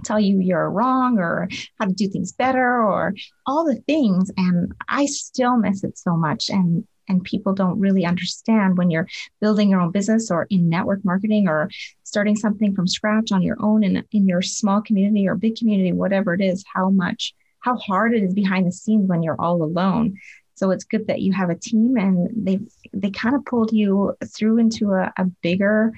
tell 0.05 0.21
you 0.21 0.41
you're 0.41 0.71
wrong 0.71 1.19
or 1.19 1.49
how 1.79 1.87
to 1.87 1.93
do 1.93 2.09
things 2.09 2.33
better 2.33 2.83
or 2.83 3.15
all 3.47 3.65
the 3.65 3.81
things. 3.87 4.31
And 4.37 4.73
i 4.89 5.07
still 5.07 5.57
miss 5.57 5.85
it 5.85 5.99
so 5.99 6.17
much. 6.17 6.51
And 6.51 6.87
and 7.09 7.25
people 7.25 7.53
don't 7.53 7.81
really 7.81 8.05
understand 8.05 8.77
when 8.77 8.91
you're 8.91 9.09
building 9.41 9.71
your 9.71 9.81
own 9.81 9.91
business 9.91 10.31
or 10.31 10.47
in 10.51 10.69
network 10.69 11.05
marketing 11.05 11.49
or 11.49 11.71
starting 12.05 12.37
something 12.37 12.75
from 12.75 12.87
scratch 12.87 13.33
on 13.33 13.43
your 13.43 13.57
own 13.61 13.83
in, 13.83 14.05
in 14.13 14.29
your 14.29 14.43
small 14.43 14.81
community 14.81 15.29
or 15.29 15.35
big 15.35 15.57
community 15.57 15.93
whatever 15.93 16.35
it 16.35 16.41
is 16.41 16.65
how 16.75 16.91
much 16.91 17.35
how 17.61 17.77
hard 17.77 18.15
it 18.15 18.23
is 18.23 18.35
behind 18.35 18.67
the 18.67 18.73
scenes 18.73 19.09
when 19.09 19.23
you're 19.23 19.41
all 19.41 19.63
alone. 19.63 20.17
So 20.55 20.71
it's 20.71 20.85
good 20.85 21.07
that 21.07 21.21
you 21.21 21.33
have 21.33 21.51
a 21.51 21.55
team 21.55 21.97
and 21.97 22.31
they 22.35 22.61
they 22.93 23.11
kind 23.11 23.35
of 23.35 23.45
pulled 23.45 23.73
you 23.73 24.17
through 24.25 24.59
into 24.59 24.93
a, 24.93 25.13
a 25.17 25.25
bigger 25.43 25.93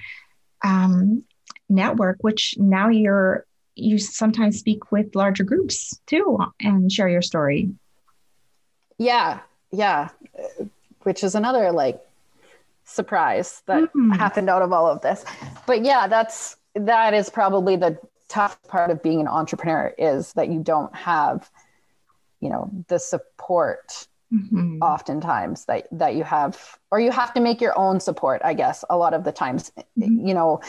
um, 0.63 1.25
network 1.69 2.19
which 2.21 2.55
now 2.59 2.89
you're 2.89 3.47
you 3.75 3.99
sometimes 3.99 4.59
speak 4.59 4.93
with 4.93 5.15
larger 5.15 5.45
groups 5.45 5.99
too 6.07 6.39
and 6.61 6.93
share 6.93 7.09
your 7.09 7.23
story. 7.23 7.71
Yeah. 8.99 9.41
Yeah 9.71 10.09
which 11.03 11.25
is 11.25 11.35
another 11.35 11.73
like 11.73 12.01
surprise 12.85 13.63
that 13.67 13.83
mm-hmm. 13.83 14.11
happened 14.11 14.51
out 14.51 14.63
of 14.63 14.73
all 14.73 14.87
of 14.87 15.01
this. 15.01 15.25
But 15.67 15.85
yeah, 15.85 16.07
that's 16.07 16.57
that 16.75 17.15
is 17.15 17.31
probably 17.31 17.77
the 17.77 17.99
tough 18.29 18.63
part 18.65 18.91
of 18.91 19.03
being 19.03 19.21
an 19.21 19.27
entrepreneur 19.27 19.93
is 19.99 20.33
that 20.35 20.49
you 20.49 20.61
don't 20.61 20.95
have 20.95 21.51
you 22.41 22.49
know 22.49 22.71
the 22.87 22.99
support 22.99 24.07
mm-hmm. 24.33 24.79
oftentimes 24.81 25.65
that 25.65 25.89
that 25.91 26.15
you 26.15 26.23
have 26.23 26.79
or 26.93 27.01
you 27.01 27.11
have 27.11 27.35
to 27.35 27.41
make 27.41 27.61
your 27.61 27.77
own 27.77 27.99
support 27.99 28.41
i 28.45 28.55
guess 28.55 28.85
a 28.89 28.97
lot 28.97 29.15
of 29.15 29.25
the 29.25 29.33
times 29.33 29.73
mm-hmm. 29.99 30.27
you 30.27 30.33
know 30.33 30.61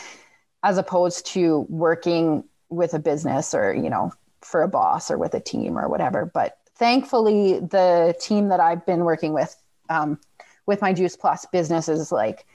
as 0.63 0.79
opposed 0.79 1.25
to 1.27 1.65
working 1.69 2.43
with 2.69 2.95
a 2.95 2.99
business 2.99 3.53
or 3.53 3.73
you 3.73 3.89
know 3.89 4.11
for 4.41 4.63
a 4.63 4.67
boss 4.67 5.11
or 5.11 5.17
with 5.19 5.35
a 5.35 5.39
team 5.39 5.77
or 5.77 5.87
whatever 5.87 6.25
but 6.25 6.57
thankfully 6.75 7.59
the 7.59 8.15
team 8.19 8.49
that 8.49 8.59
i've 8.59 8.85
been 8.87 9.01
working 9.01 9.33
with 9.33 9.60
um, 9.91 10.19
with 10.65 10.81
my 10.81 10.93
Juice 10.93 11.15
Plus 11.15 11.45
business 11.51 11.89
is 11.89 12.11
like 12.11 12.45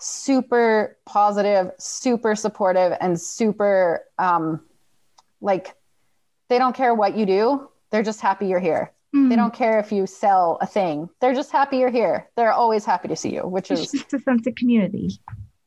super 0.00 0.96
positive, 1.06 1.70
super 1.78 2.34
supportive, 2.34 2.96
and 3.00 3.20
super 3.20 4.04
um, 4.18 4.60
like 5.40 5.74
they 6.48 6.58
don't 6.58 6.74
care 6.74 6.94
what 6.94 7.16
you 7.16 7.26
do. 7.26 7.68
They're 7.90 8.02
just 8.02 8.20
happy 8.20 8.46
you're 8.48 8.60
here. 8.60 8.92
Mm. 9.14 9.28
They 9.28 9.36
don't 9.36 9.54
care 9.54 9.78
if 9.78 9.90
you 9.90 10.06
sell 10.06 10.58
a 10.60 10.66
thing. 10.66 11.08
They're 11.20 11.34
just 11.34 11.50
happy 11.50 11.78
you're 11.78 11.90
here. 11.90 12.28
They're 12.36 12.52
always 12.52 12.84
happy 12.84 13.08
to 13.08 13.16
see 13.16 13.34
you, 13.34 13.42
which 13.42 13.70
it's 13.70 13.82
is 13.82 13.90
just 13.92 14.12
a 14.14 14.20
sense 14.20 14.46
of 14.46 14.54
community. 14.54 15.10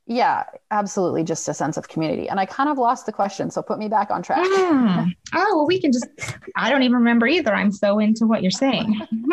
Yeah, 0.05 0.43
absolutely. 0.71 1.23
Just 1.23 1.47
a 1.47 1.53
sense 1.53 1.77
of 1.77 1.87
community. 1.87 2.27
And 2.27 2.39
I 2.39 2.45
kind 2.45 2.69
of 2.69 2.77
lost 2.77 3.05
the 3.05 3.13
question. 3.13 3.49
So 3.51 3.61
put 3.61 3.79
me 3.79 3.87
back 3.87 4.11
on 4.11 4.21
track. 4.21 4.45
Mm. 4.45 5.13
Oh, 5.33 5.55
well, 5.55 5.65
we 5.65 5.79
can 5.79 5.91
just, 5.93 6.07
I 6.55 6.69
don't 6.69 6.83
even 6.83 6.97
remember 6.97 7.25
either. 7.25 7.53
I'm 7.53 7.71
so 7.71 7.99
into 7.99 8.27
what 8.27 8.41
you're 8.41 8.51
saying. 8.51 8.99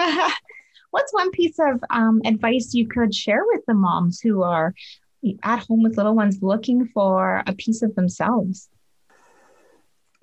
What's 0.90 1.12
one 1.12 1.30
piece 1.30 1.58
of 1.58 1.82
um, 1.90 2.20
advice 2.24 2.74
you 2.74 2.86
could 2.86 3.14
share 3.14 3.42
with 3.46 3.64
the 3.66 3.74
moms 3.74 4.20
who 4.20 4.42
are 4.42 4.74
at 5.42 5.66
home 5.66 5.82
with 5.82 5.96
little 5.96 6.14
ones 6.14 6.38
looking 6.42 6.86
for 6.86 7.42
a 7.46 7.54
piece 7.54 7.82
of 7.82 7.94
themselves? 7.94 8.68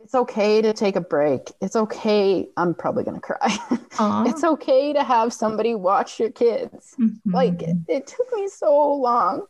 It's 0.07 0.15
okay 0.15 0.61
to 0.61 0.71
take 0.71 0.95
a 0.95 1.01
break. 1.01 1.51
It's 1.59 1.75
okay. 1.75 2.47
I'm 2.55 2.73
probably 2.73 3.03
going 3.03 3.19
to 3.19 3.21
cry. 3.21 3.57
it's 4.29 4.43
okay 4.43 4.93
to 4.93 5.03
have 5.03 5.33
somebody 5.33 5.75
watch 5.75 6.17
your 6.17 6.31
kids. 6.31 6.95
Mm-hmm. 6.97 7.35
Like 7.35 7.61
it, 7.61 7.75
it, 7.89 8.07
took 8.07 8.25
me 8.33 8.47
so 8.47 8.93
long 8.93 9.47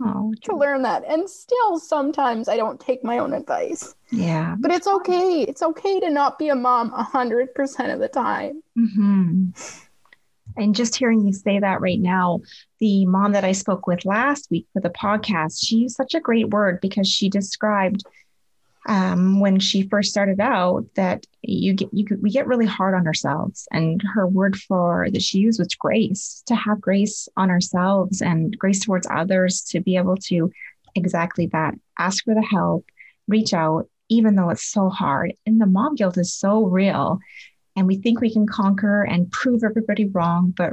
oh, 0.00 0.32
to 0.44 0.56
learn 0.56 0.80
that. 0.82 1.04
And 1.06 1.28
still, 1.28 1.78
sometimes 1.78 2.48
I 2.48 2.56
don't 2.56 2.80
take 2.80 3.04
my 3.04 3.18
own 3.18 3.34
advice. 3.34 3.94
Yeah. 4.10 4.56
But 4.58 4.70
it's 4.70 4.86
okay. 4.86 5.42
It's 5.42 5.62
okay 5.62 6.00
to 6.00 6.08
not 6.08 6.38
be 6.38 6.48
a 6.48 6.54
mom 6.54 6.90
100% 6.90 7.92
of 7.92 8.00
the 8.00 8.08
time. 8.08 8.62
Mm-hmm. 8.78 9.50
And 10.56 10.74
just 10.74 10.96
hearing 10.96 11.26
you 11.26 11.32
say 11.32 11.58
that 11.58 11.80
right 11.80 12.00
now, 12.00 12.40
the 12.78 13.06
mom 13.06 13.32
that 13.32 13.44
I 13.44 13.52
spoke 13.52 13.86
with 13.86 14.04
last 14.04 14.48
week 14.50 14.66
for 14.72 14.80
the 14.80 14.90
podcast, 14.90 15.64
she 15.64 15.76
used 15.76 15.96
such 15.96 16.14
a 16.14 16.20
great 16.20 16.50
word 16.50 16.80
because 16.80 17.08
she 17.08 17.28
described 17.28 18.04
um, 18.86 19.38
when 19.40 19.60
she 19.60 19.88
first 19.88 20.10
started 20.10 20.40
out 20.40 20.84
that 20.96 21.24
you 21.42 21.74
get 21.74 21.88
you 21.92 22.04
we 22.20 22.30
get 22.30 22.48
really 22.48 22.66
hard 22.66 22.94
on 22.94 23.06
ourselves, 23.06 23.68
and 23.70 24.02
her 24.14 24.26
word 24.26 24.56
for 24.56 25.06
that 25.12 25.22
she 25.22 25.38
used 25.38 25.60
was 25.60 25.74
grace 25.74 26.42
to 26.46 26.56
have 26.56 26.80
grace 26.80 27.28
on 27.36 27.50
ourselves 27.50 28.20
and 28.20 28.58
grace 28.58 28.84
towards 28.84 29.06
others 29.08 29.62
to 29.70 29.80
be 29.80 29.96
able 29.96 30.16
to 30.16 30.50
exactly 30.94 31.46
that 31.46 31.74
ask 31.98 32.24
for 32.24 32.34
the 32.34 32.42
help, 32.42 32.84
reach 33.28 33.54
out, 33.54 33.88
even 34.08 34.34
though 34.34 34.50
it's 34.50 34.64
so 34.64 34.88
hard. 34.88 35.34
And 35.46 35.60
the 35.60 35.66
mom 35.66 35.94
guilt 35.94 36.18
is 36.18 36.34
so 36.34 36.64
real 36.64 37.20
and 37.76 37.86
we 37.86 37.96
think 37.96 38.20
we 38.20 38.32
can 38.32 38.46
conquer 38.46 39.02
and 39.02 39.30
prove 39.30 39.62
everybody 39.64 40.06
wrong 40.06 40.52
but 40.56 40.72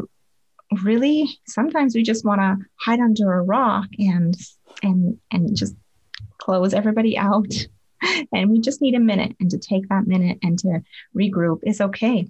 really 0.84 1.27
sometimes 1.48 1.96
we 1.96 2.03
just 2.03 2.25
want 2.25 2.39
to 2.39 2.58
hide 2.79 3.00
under 3.00 3.34
a 3.34 3.41
rock 3.41 3.88
and 3.98 4.36
and 4.84 5.18
and 5.32 5.56
just 5.56 5.75
close 6.38 6.74
everybody 6.74 7.18
out 7.18 7.51
and 8.32 8.50
we 8.50 8.60
just 8.60 8.82
need 8.82 8.96
a 8.96 9.00
minute 9.00 9.36
and 9.39 9.51
to 9.51 9.58
take 9.58 9.88
that 9.89 10.08
minute 10.08 10.38
and 10.44 10.60
to 10.60 10.82
regroup 11.15 11.60
is 11.63 11.82
okay 11.82 12.27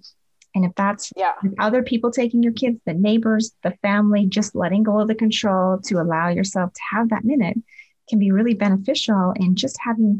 and 0.55 0.65
if 0.65 0.73
that's 0.75 1.11
yeah. 1.15 1.33
other 1.59 1.83
people 1.83 2.11
taking 2.11 2.41
your 2.41 2.53
kids 2.53 2.79
the 2.85 2.93
neighbors 2.93 3.51
the 3.63 3.71
family 3.81 4.25
just 4.25 4.55
letting 4.55 4.83
go 4.83 4.99
of 4.99 5.07
the 5.07 5.15
control 5.15 5.79
to 5.79 5.95
allow 5.95 6.29
yourself 6.29 6.71
to 6.73 6.81
have 6.91 7.09
that 7.09 7.23
minute 7.23 7.57
can 8.09 8.19
be 8.19 8.31
really 8.31 8.55
beneficial 8.55 9.33
in 9.35 9.55
just 9.55 9.77
having 9.79 10.19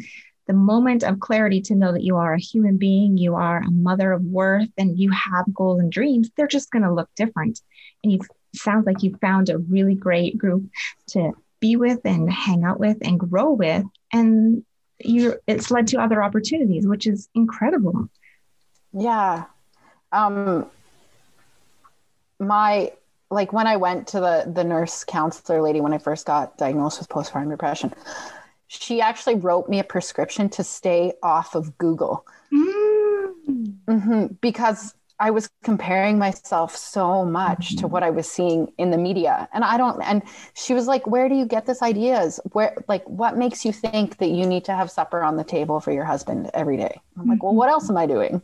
the 0.49 0.55
moment 0.55 1.03
of 1.03 1.19
clarity 1.19 1.61
to 1.61 1.75
know 1.75 1.93
that 1.93 2.01
you 2.01 2.17
are 2.17 2.33
a 2.33 2.39
human 2.39 2.77
being, 2.77 3.17
you 3.17 3.35
are 3.35 3.59
a 3.59 3.69
mother 3.69 4.11
of 4.11 4.23
worth, 4.23 4.67
and 4.79 4.97
you 4.97 5.11
have 5.11 5.45
goals 5.53 5.79
and 5.79 5.91
dreams, 5.91 6.31
they're 6.35 6.47
just 6.47 6.71
going 6.71 6.81
to 6.81 6.91
look 6.91 7.07
different. 7.15 7.61
And 8.03 8.11
you 8.11 8.19
sounds 8.55 8.87
like 8.87 9.03
you 9.03 9.15
found 9.21 9.49
a 9.49 9.59
really 9.59 9.93
great 9.93 10.39
group 10.39 10.63
to 11.09 11.33
be 11.59 11.75
with 11.75 11.99
and 12.03 12.33
hang 12.33 12.63
out 12.63 12.79
with 12.79 12.97
and 13.03 13.19
grow 13.19 13.51
with. 13.51 13.85
And 14.11 14.65
you 14.97 15.35
it's 15.45 15.69
led 15.69 15.85
to 15.89 16.01
other 16.01 16.23
opportunities, 16.23 16.87
which 16.87 17.05
is 17.05 17.29
incredible. 17.35 18.09
Yeah. 18.91 19.45
Um 20.11 20.65
my 22.39 22.91
like 23.29 23.53
when 23.53 23.67
I 23.67 23.75
went 23.75 24.07
to 24.07 24.19
the 24.19 24.51
the 24.51 24.63
nurse 24.63 25.03
counselor 25.03 25.61
lady 25.61 25.79
when 25.79 25.93
I 25.93 25.99
first 25.99 26.25
got 26.25 26.57
diagnosed 26.57 26.97
with 26.97 27.07
postpartum 27.07 27.51
depression, 27.51 27.93
she 28.69 29.01
actually 29.01 29.33
wrote 29.33 29.67
me 29.67 29.79
a 29.79 29.83
prescription 29.83 30.47
to 30.47 30.63
stay 30.63 31.13
off 31.23 31.55
of 31.55 31.75
Google. 31.79 32.25
Mm. 32.53 33.33
Mm-hmm, 33.87 34.25
because 34.41 34.93
I 35.19 35.31
was 35.31 35.49
comparing 35.63 36.19
myself 36.19 36.75
so 36.75 37.25
much 37.25 37.75
to 37.77 37.87
what 37.87 38.03
I 38.03 38.11
was 38.11 38.31
seeing 38.31 38.71
in 38.77 38.91
the 38.91 38.97
media. 38.97 39.49
And 39.51 39.63
I 39.63 39.75
don't, 39.77 39.99
and 40.03 40.21
she 40.53 40.75
was 40.75 40.85
like, 40.85 41.07
Where 41.07 41.27
do 41.27 41.33
you 41.35 41.45
get 41.45 41.65
this 41.65 41.81
ideas? 41.81 42.39
Where, 42.53 42.75
like, 42.87 43.03
what 43.09 43.37
makes 43.37 43.65
you 43.65 43.73
think 43.73 44.17
that 44.17 44.29
you 44.29 44.45
need 44.45 44.65
to 44.65 44.75
have 44.75 44.91
supper 44.91 45.23
on 45.23 45.35
the 45.35 45.43
table 45.43 45.79
for 45.79 45.91
your 45.91 46.05
husband 46.05 46.51
every 46.53 46.77
day? 46.77 47.01
I'm 47.19 47.27
like, 47.27 47.41
Well, 47.41 47.55
what 47.55 47.69
else 47.69 47.89
am 47.89 47.97
I 47.97 48.05
doing? 48.05 48.39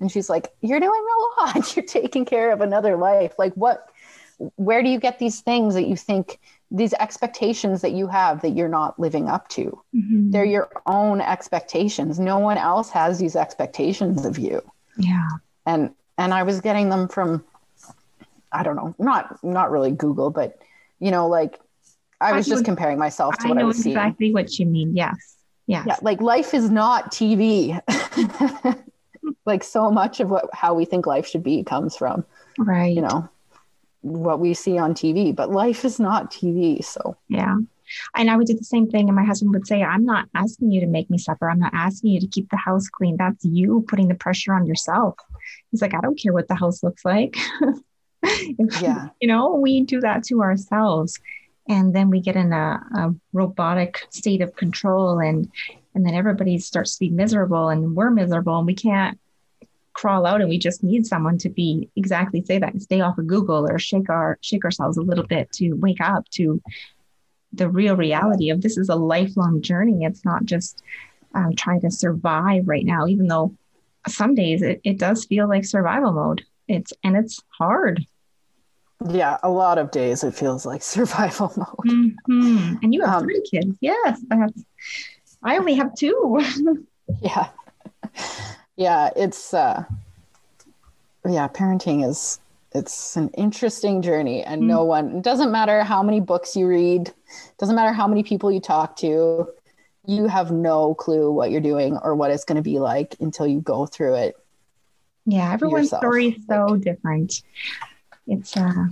And 0.00 0.10
she's 0.10 0.30
like, 0.30 0.48
You're 0.62 0.80
doing 0.80 1.06
a 1.06 1.40
lot. 1.42 1.76
You're 1.76 1.84
taking 1.84 2.24
care 2.24 2.52
of 2.52 2.62
another 2.62 2.96
life. 2.96 3.34
Like, 3.38 3.52
what, 3.52 3.86
where 4.56 4.82
do 4.82 4.88
you 4.88 4.98
get 4.98 5.18
these 5.18 5.40
things 5.40 5.74
that 5.74 5.86
you 5.86 5.96
think, 5.96 6.40
these 6.70 6.92
expectations 6.94 7.80
that 7.80 7.92
you 7.92 8.06
have 8.08 8.42
that 8.42 8.50
you're 8.50 8.68
not 8.68 8.98
living 8.98 9.28
up 9.28 9.48
to? 9.50 9.80
Mm-hmm. 9.94 10.30
They're 10.30 10.44
your 10.44 10.70
own 10.86 11.20
expectations. 11.20 12.18
No 12.18 12.38
one 12.38 12.58
else 12.58 12.90
has 12.90 13.18
these 13.18 13.36
expectations 13.36 14.24
of 14.24 14.38
you. 14.38 14.62
Yeah. 14.96 15.28
And 15.66 15.94
and 16.16 16.34
I 16.34 16.42
was 16.42 16.60
getting 16.60 16.88
them 16.88 17.08
from 17.08 17.44
I 18.52 18.62
don't 18.62 18.76
know, 18.76 18.94
not 18.98 19.42
not 19.42 19.70
really 19.70 19.90
Google, 19.90 20.30
but 20.30 20.58
you 20.98 21.10
know, 21.10 21.28
like 21.28 21.58
I 22.20 22.32
was 22.32 22.46
I 22.46 22.50
just 22.50 22.64
comparing 22.64 22.98
myself 22.98 23.36
to 23.38 23.46
I 23.46 23.48
what 23.50 23.58
I 23.58 23.64
was 23.64 23.76
exactly 23.76 23.92
seeing. 23.92 23.96
Exactly 23.96 24.32
what 24.32 24.58
you 24.58 24.66
mean. 24.66 24.96
Yes. 24.96 25.36
Yes. 25.66 25.84
Yeah. 25.86 25.96
Like 26.02 26.20
life 26.20 26.54
is 26.54 26.70
not 26.70 27.12
TV. 27.12 27.80
like 29.46 29.64
so 29.64 29.90
much 29.90 30.20
of 30.20 30.30
what 30.30 30.48
how 30.52 30.74
we 30.74 30.84
think 30.84 31.06
life 31.06 31.26
should 31.26 31.42
be 31.42 31.62
comes 31.62 31.96
from 31.96 32.24
right. 32.58 32.94
You 32.94 33.02
know, 33.02 33.28
what 34.02 34.40
we 34.40 34.54
see 34.54 34.78
on 34.78 34.94
TV, 34.94 35.34
but 35.34 35.50
life 35.50 35.84
is 35.84 35.98
not 35.98 36.30
TV. 36.30 36.84
So 36.84 37.16
yeah. 37.28 37.56
And 38.14 38.30
I 38.30 38.36
would 38.36 38.46
do 38.46 38.54
the 38.54 38.64
same 38.64 38.88
thing. 38.88 39.08
And 39.08 39.16
my 39.16 39.24
husband 39.24 39.52
would 39.54 39.66
say, 39.66 39.82
I'm 39.82 40.04
not 40.04 40.28
asking 40.34 40.70
you 40.70 40.80
to 40.80 40.86
make 40.86 41.08
me 41.08 41.18
supper. 41.18 41.48
I'm 41.48 41.58
not 41.58 41.72
asking 41.74 42.10
you 42.10 42.20
to 42.20 42.26
keep 42.26 42.50
the 42.50 42.56
house 42.56 42.88
clean. 42.88 43.16
That's 43.16 43.44
you 43.44 43.84
putting 43.88 44.08
the 44.08 44.14
pressure 44.14 44.52
on 44.52 44.66
yourself. 44.66 45.16
He's 45.70 45.82
like, 45.82 45.94
I 45.94 46.00
don't 46.00 46.20
care 46.20 46.32
what 46.32 46.48
the 46.48 46.54
house 46.54 46.82
looks 46.82 47.04
like. 47.04 47.36
yeah. 48.80 49.08
You 49.20 49.28
know, 49.28 49.54
we 49.54 49.82
do 49.82 50.00
that 50.00 50.24
to 50.24 50.42
ourselves. 50.42 51.18
And 51.68 51.94
then 51.94 52.10
we 52.10 52.20
get 52.20 52.36
in 52.36 52.52
a, 52.52 52.82
a 52.94 53.14
robotic 53.32 54.06
state 54.10 54.40
of 54.40 54.56
control 54.56 55.18
and 55.18 55.50
and 55.94 56.06
then 56.06 56.14
everybody 56.14 56.58
starts 56.58 56.94
to 56.94 57.00
be 57.00 57.10
miserable 57.10 57.70
and 57.70 57.96
we're 57.96 58.10
miserable 58.10 58.56
and 58.56 58.66
we 58.66 58.74
can't 58.74 59.18
crawl 59.98 60.26
out 60.26 60.40
and 60.40 60.48
we 60.48 60.58
just 60.58 60.82
need 60.84 61.06
someone 61.06 61.38
to 61.38 61.48
be 61.48 61.88
exactly 61.96 62.42
say 62.42 62.58
that 62.58 62.72
and 62.72 62.82
stay 62.82 63.00
off 63.00 63.18
of 63.18 63.26
google 63.26 63.66
or 63.68 63.78
shake 63.78 64.08
our 64.08 64.38
shake 64.40 64.64
ourselves 64.64 64.96
a 64.96 65.02
little 65.02 65.26
bit 65.26 65.50
to 65.52 65.72
wake 65.74 66.00
up 66.00 66.28
to 66.30 66.60
the 67.52 67.68
real 67.68 67.96
reality 67.96 68.50
of 68.50 68.60
this 68.60 68.78
is 68.78 68.88
a 68.88 68.94
lifelong 68.94 69.60
journey 69.60 70.04
it's 70.04 70.24
not 70.24 70.44
just 70.44 70.82
um, 71.34 71.54
trying 71.56 71.80
to 71.80 71.90
survive 71.90 72.68
right 72.68 72.84
now 72.84 73.06
even 73.06 73.26
though 73.26 73.52
some 74.06 74.34
days 74.34 74.62
it, 74.62 74.80
it 74.84 74.98
does 74.98 75.24
feel 75.24 75.48
like 75.48 75.64
survival 75.64 76.12
mode. 76.12 76.44
It's 76.66 76.92
and 77.02 77.16
it's 77.16 77.42
hard. 77.56 78.04
Yeah, 79.08 79.38
a 79.42 79.50
lot 79.50 79.78
of 79.78 79.90
days 79.90 80.24
it 80.24 80.34
feels 80.34 80.66
like 80.66 80.82
survival 80.96 81.52
mode. 81.56 82.16
Mm-hmm. 82.28 82.76
And 82.82 82.94
you 82.94 83.04
have 83.04 83.16
um, 83.16 83.24
three 83.24 83.42
kids. 83.50 83.74
Yes, 83.80 84.20
I 84.30 84.36
have. 84.36 84.52
I 85.42 85.56
only 85.56 85.74
have 85.74 85.94
two. 85.94 86.40
yeah, 87.22 87.48
yeah. 88.78 89.10
It's 89.14 89.52
uh, 89.52 89.84
yeah. 91.26 91.48
Parenting 91.48 92.08
is 92.08 92.40
it's 92.72 93.16
an 93.16 93.28
interesting 93.30 94.00
journey, 94.00 94.42
and 94.42 94.62
mm-hmm. 94.62 94.70
no 94.70 94.84
one. 94.84 95.16
It 95.18 95.22
doesn't 95.22 95.52
matter 95.52 95.84
how 95.84 96.02
many 96.02 96.20
books 96.20 96.56
you 96.56 96.66
read. 96.66 97.12
Doesn't 97.58 97.76
matter 97.76 97.92
how 97.92 98.08
many 98.08 98.22
people 98.22 98.50
you 98.50 98.60
talk 98.60 98.96
to 98.96 99.48
you 100.08 100.26
have 100.26 100.50
no 100.50 100.94
clue 100.94 101.30
what 101.30 101.50
you're 101.50 101.60
doing 101.60 101.98
or 101.98 102.14
what 102.14 102.30
it's 102.30 102.44
going 102.44 102.56
to 102.56 102.62
be 102.62 102.78
like 102.78 103.14
until 103.20 103.46
you 103.46 103.60
go 103.60 103.84
through 103.84 104.14
it. 104.14 104.36
Yeah, 105.26 105.52
everyone's 105.52 105.86
yourself. 105.86 106.00
story 106.00 106.28
is 106.28 106.46
so 106.48 106.64
like, 106.64 106.80
different. 106.80 107.42
It's 108.26 108.56
uh 108.56 108.86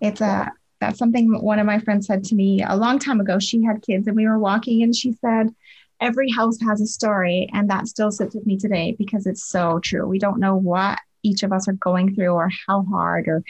it's 0.00 0.20
a 0.20 0.26
uh, 0.26 0.48
that's 0.80 0.98
something 0.98 1.42
one 1.42 1.58
of 1.58 1.66
my 1.66 1.80
friends 1.80 2.06
said 2.06 2.22
to 2.24 2.36
me 2.36 2.62
a 2.62 2.76
long 2.76 3.00
time 3.00 3.20
ago. 3.20 3.40
She 3.40 3.64
had 3.64 3.82
kids 3.82 4.06
and 4.06 4.16
we 4.16 4.28
were 4.28 4.38
walking 4.38 4.84
and 4.84 4.94
she 4.94 5.12
said, 5.14 5.52
Every 6.00 6.30
house 6.30 6.58
has 6.60 6.80
a 6.80 6.86
story. 6.86 7.48
And 7.52 7.70
that 7.70 7.88
still 7.88 8.10
sits 8.10 8.34
with 8.34 8.46
me 8.46 8.56
today 8.56 8.94
because 8.98 9.26
it's 9.26 9.48
so 9.48 9.80
true. 9.82 10.06
We 10.06 10.18
don't 10.18 10.40
know 10.40 10.56
what 10.56 10.98
each 11.22 11.42
of 11.42 11.52
us 11.52 11.68
are 11.68 11.72
going 11.72 12.14
through 12.14 12.32
or 12.32 12.50
how 12.66 12.84
hard 12.84 13.28
or 13.28 13.42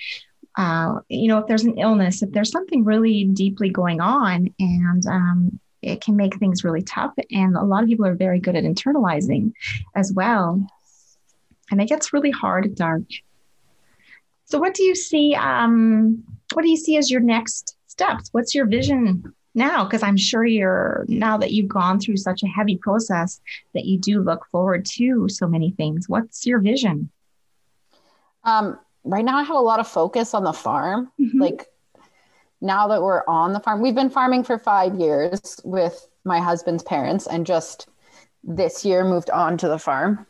uh, 0.56 1.00
you 1.08 1.28
know, 1.28 1.38
if 1.38 1.46
there's 1.46 1.64
an 1.64 1.78
illness, 1.78 2.22
if 2.22 2.32
there's 2.32 2.50
something 2.50 2.82
really 2.82 3.24
deeply 3.24 3.68
going 3.68 4.00
on, 4.00 4.48
and 4.58 5.06
um, 5.06 5.60
it 5.82 6.00
can 6.00 6.16
make 6.16 6.36
things 6.38 6.64
really 6.64 6.82
tough. 6.82 7.12
And 7.30 7.56
a 7.56 7.62
lot 7.62 7.82
of 7.82 7.88
people 7.88 8.06
are 8.06 8.14
very 8.14 8.40
good 8.40 8.56
at 8.56 8.64
internalizing 8.64 9.52
as 9.94 10.12
well. 10.12 10.66
And 11.70 11.80
it 11.80 11.88
gets 11.88 12.12
really 12.12 12.30
hard 12.30 12.64
at 12.64 12.74
dark. 12.74 13.02
So, 14.46 14.58
what 14.58 14.74
do 14.74 14.82
you 14.82 14.94
see? 14.94 15.34
Um, 15.34 16.24
what 16.54 16.62
do 16.62 16.70
you 16.70 16.76
see 16.76 16.96
as 16.96 17.10
your 17.10 17.20
next 17.20 17.76
steps? 17.86 18.30
What's 18.32 18.54
your 18.54 18.66
vision 18.66 19.34
now? 19.56 19.84
Because 19.84 20.02
I'm 20.02 20.16
sure 20.16 20.44
you're 20.44 21.04
now 21.08 21.36
that 21.38 21.52
you've 21.52 21.68
gone 21.68 21.98
through 21.98 22.18
such 22.18 22.42
a 22.42 22.46
heavy 22.46 22.76
process 22.76 23.40
that 23.74 23.84
you 23.84 23.98
do 23.98 24.20
look 24.20 24.46
forward 24.46 24.84
to 24.96 25.28
so 25.28 25.46
many 25.46 25.70
things. 25.70 26.08
What's 26.08 26.46
your 26.46 26.60
vision? 26.60 27.10
Um, 28.44 28.78
right 29.04 29.24
now, 29.24 29.38
I 29.38 29.42
have 29.42 29.56
a 29.56 29.60
lot 29.60 29.80
of 29.80 29.88
focus 29.88 30.34
on 30.34 30.44
the 30.44 30.52
farm. 30.52 31.10
Mm-hmm. 31.20 31.40
Like 31.40 31.66
now 32.60 32.88
that 32.88 33.02
we're 33.02 33.24
on 33.26 33.52
the 33.52 33.60
farm, 33.60 33.80
we've 33.80 33.94
been 33.94 34.10
farming 34.10 34.44
for 34.44 34.58
five 34.58 34.94
years 34.94 35.60
with 35.64 36.08
my 36.24 36.40
husband's 36.40 36.82
parents 36.82 37.26
and 37.26 37.46
just 37.46 37.88
this 38.44 38.84
year 38.84 39.04
moved 39.04 39.30
on 39.30 39.58
to 39.58 39.68
the 39.68 39.78
farm. 39.78 40.26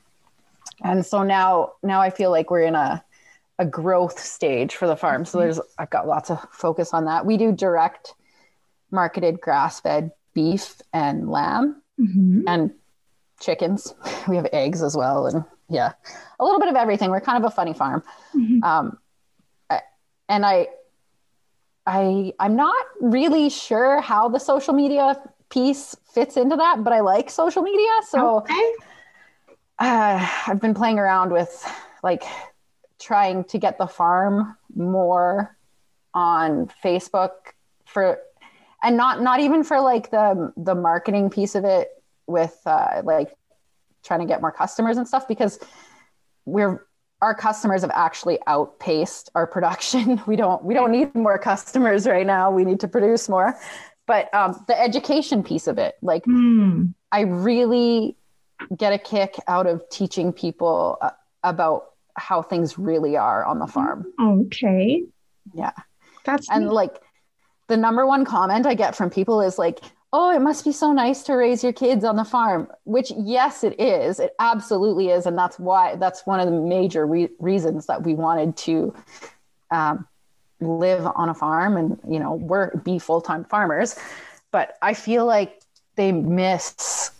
And 0.83 1.05
so 1.05 1.23
now 1.23 1.73
now 1.83 2.01
I 2.01 2.11
feel 2.11 2.31
like 2.31 2.51
we're 2.51 2.63
in 2.63 2.75
a 2.75 3.03
a 3.59 3.65
growth 3.65 4.19
stage 4.19 4.75
for 4.75 4.87
the 4.87 4.97
farm. 4.97 5.25
So 5.25 5.39
there's 5.39 5.61
I've 5.79 5.91
got 5.91 6.07
lots 6.07 6.31
of 6.31 6.47
focus 6.53 6.93
on 6.93 7.07
that. 7.07 7.25
We 7.25 7.37
do 7.37 7.53
direct 7.53 8.15
marketed 8.91 9.41
grass-fed 9.41 10.13
beef 10.35 10.81
and 10.93 11.31
lamb 11.31 11.83
mm-hmm. 12.01 12.43
and 12.47 12.73
chickens. 13.41 13.95
We 14.29 14.37
have 14.37 14.49
eggs 14.53 14.83
as 14.83 14.97
well 14.97 15.27
and 15.27 15.45
yeah, 15.69 15.93
a 16.39 16.45
little 16.45 16.61
bit 16.61 16.69
of 16.69 16.77
everything. 16.77 17.11
We're 17.11 17.21
kind 17.21 17.43
of 17.43 17.51
a 17.51 17.55
funny 17.55 17.73
farm. 17.73 18.03
Mm-hmm. 18.35 18.63
Um, 18.63 18.99
and 20.29 20.45
I 20.45 20.69
I 21.87 22.33
I'm 22.39 22.57
not 22.57 22.87
really 23.01 23.49
sure 23.49 24.01
how 24.01 24.29
the 24.29 24.39
social 24.39 24.75
media 24.75 25.17
piece 25.51 25.97
fits 26.13 26.37
into 26.37 26.57
that, 26.57 26.83
but 26.83 26.93
I 26.93 27.01
like 27.01 27.31
social 27.31 27.63
media. 27.63 27.89
So 28.09 28.39
okay. 28.39 28.73
uh, 29.79 30.29
I've 30.47 30.61
been 30.61 30.75
playing 30.75 30.99
around 30.99 31.33
with 31.33 31.65
like 32.03 32.25
trying 32.99 33.45
to 33.45 33.59
get 33.59 33.79
the 33.79 33.87
farm 33.87 34.57
more 34.75 35.57
on 36.15 36.71
Facebook 36.83 37.31
for 37.85 38.19
and 38.87 38.97
not 38.97 39.21
not 39.21 39.41
even 39.41 39.65
for 39.65 39.81
like 39.81 40.11
the 40.13 40.53
the 40.57 40.75
marketing 40.75 41.29
piece 41.29 41.57
of 41.57 41.65
it 41.65 41.89
with 42.27 42.57
uh, 42.65 43.03
like 43.05 43.35
trying 44.05 44.21
to 44.21 44.27
get 44.27 44.41
more 44.41 44.53
customers 44.53 44.97
and 44.97 45.07
stuff 45.07 45.27
because 45.27 45.59
we're 46.45 46.87
our 47.21 47.35
customers 47.35 47.83
have 47.83 47.91
actually 47.93 48.39
outpaced 48.47 49.31
our 49.35 49.47
production. 49.47 50.23
We 50.27 50.37
don't 50.37 50.65
we 50.65 50.73
don't 50.73 50.93
need 50.93 51.15
more 51.15 51.39
customers 51.39 52.07
right 52.07 52.27
now. 52.27 52.53
We 52.53 52.65
need 52.65 52.81
to 52.81 52.89
produce 52.89 53.29
more. 53.29 53.59
But 54.07 54.33
um, 54.33 54.65
the 54.69 54.81
education 54.81 55.43
piece 55.43 55.67
of 55.67 55.79
it, 55.79 55.97
like 56.01 56.25
mm. 56.25 56.95
I 57.11 57.23
really 57.23 58.17
get 58.77 58.93
a 58.93 58.99
kick 58.99 59.35
out 59.49 59.67
of 59.67 59.83
teaching 59.91 60.33
people 60.33 60.99
uh, 61.01 61.11
about 61.43 61.87
how 62.15 62.41
things 62.41 62.79
really 62.79 63.17
are 63.17 63.45
on 63.45 63.59
the 63.59 63.67
farm. 63.67 64.07
Okay. 64.21 65.03
Yeah. 65.55 65.73
That's 66.25 66.49
and 66.49 66.67
neat. 66.67 66.73
like 66.73 67.01
the 67.69 67.77
number 67.77 68.07
one 68.07 68.25
comment 68.25 68.67
I 68.67 68.75
get 68.75 68.97
from 68.97 69.11
people 69.11 69.41
is 69.41 69.59
like, 69.59 69.81
oh, 70.13 70.31
it 70.35 70.41
must 70.41 70.65
be 70.65 70.73
so 70.73 70.93
nice 70.93 71.23
to 71.25 71.35
raise 71.35 71.63
your 71.63 71.73
kids 71.73 72.05
on 72.05 72.17
the 72.17 72.25
farm, 72.25 72.69
which, 72.85 73.13
yes, 73.17 73.65
it 73.65 73.79
is. 73.81 74.21
It 74.21 74.35
absolutely 74.39 75.11
is. 75.11 75.27
And 75.27 75.37
that's 75.37 75.59
why, 75.59 75.97
that's 75.97 76.27
one 76.27 76.41
of 76.41 76.47
the 76.47 76.53
major 76.53 77.07
re- 77.07 77.29
reasons 77.39 77.87
that 77.87 78.03
we 78.03 78.15
wanted 78.15 78.57
to 78.59 78.95
um, 79.71 80.07
live 80.61 81.07
on 81.07 81.29
a 81.29 81.35
farm 81.35 81.77
and, 81.77 81.99
you 82.09 82.19
know, 82.19 82.35
work, 82.35 82.85
be 82.85 82.99
full 82.99 83.21
time 83.21 83.45
farmers. 83.45 83.97
But 84.53 84.79
I 84.81 84.95
feel 84.95 85.27
like 85.27 85.61
they 85.97 86.13
miss 86.13 87.11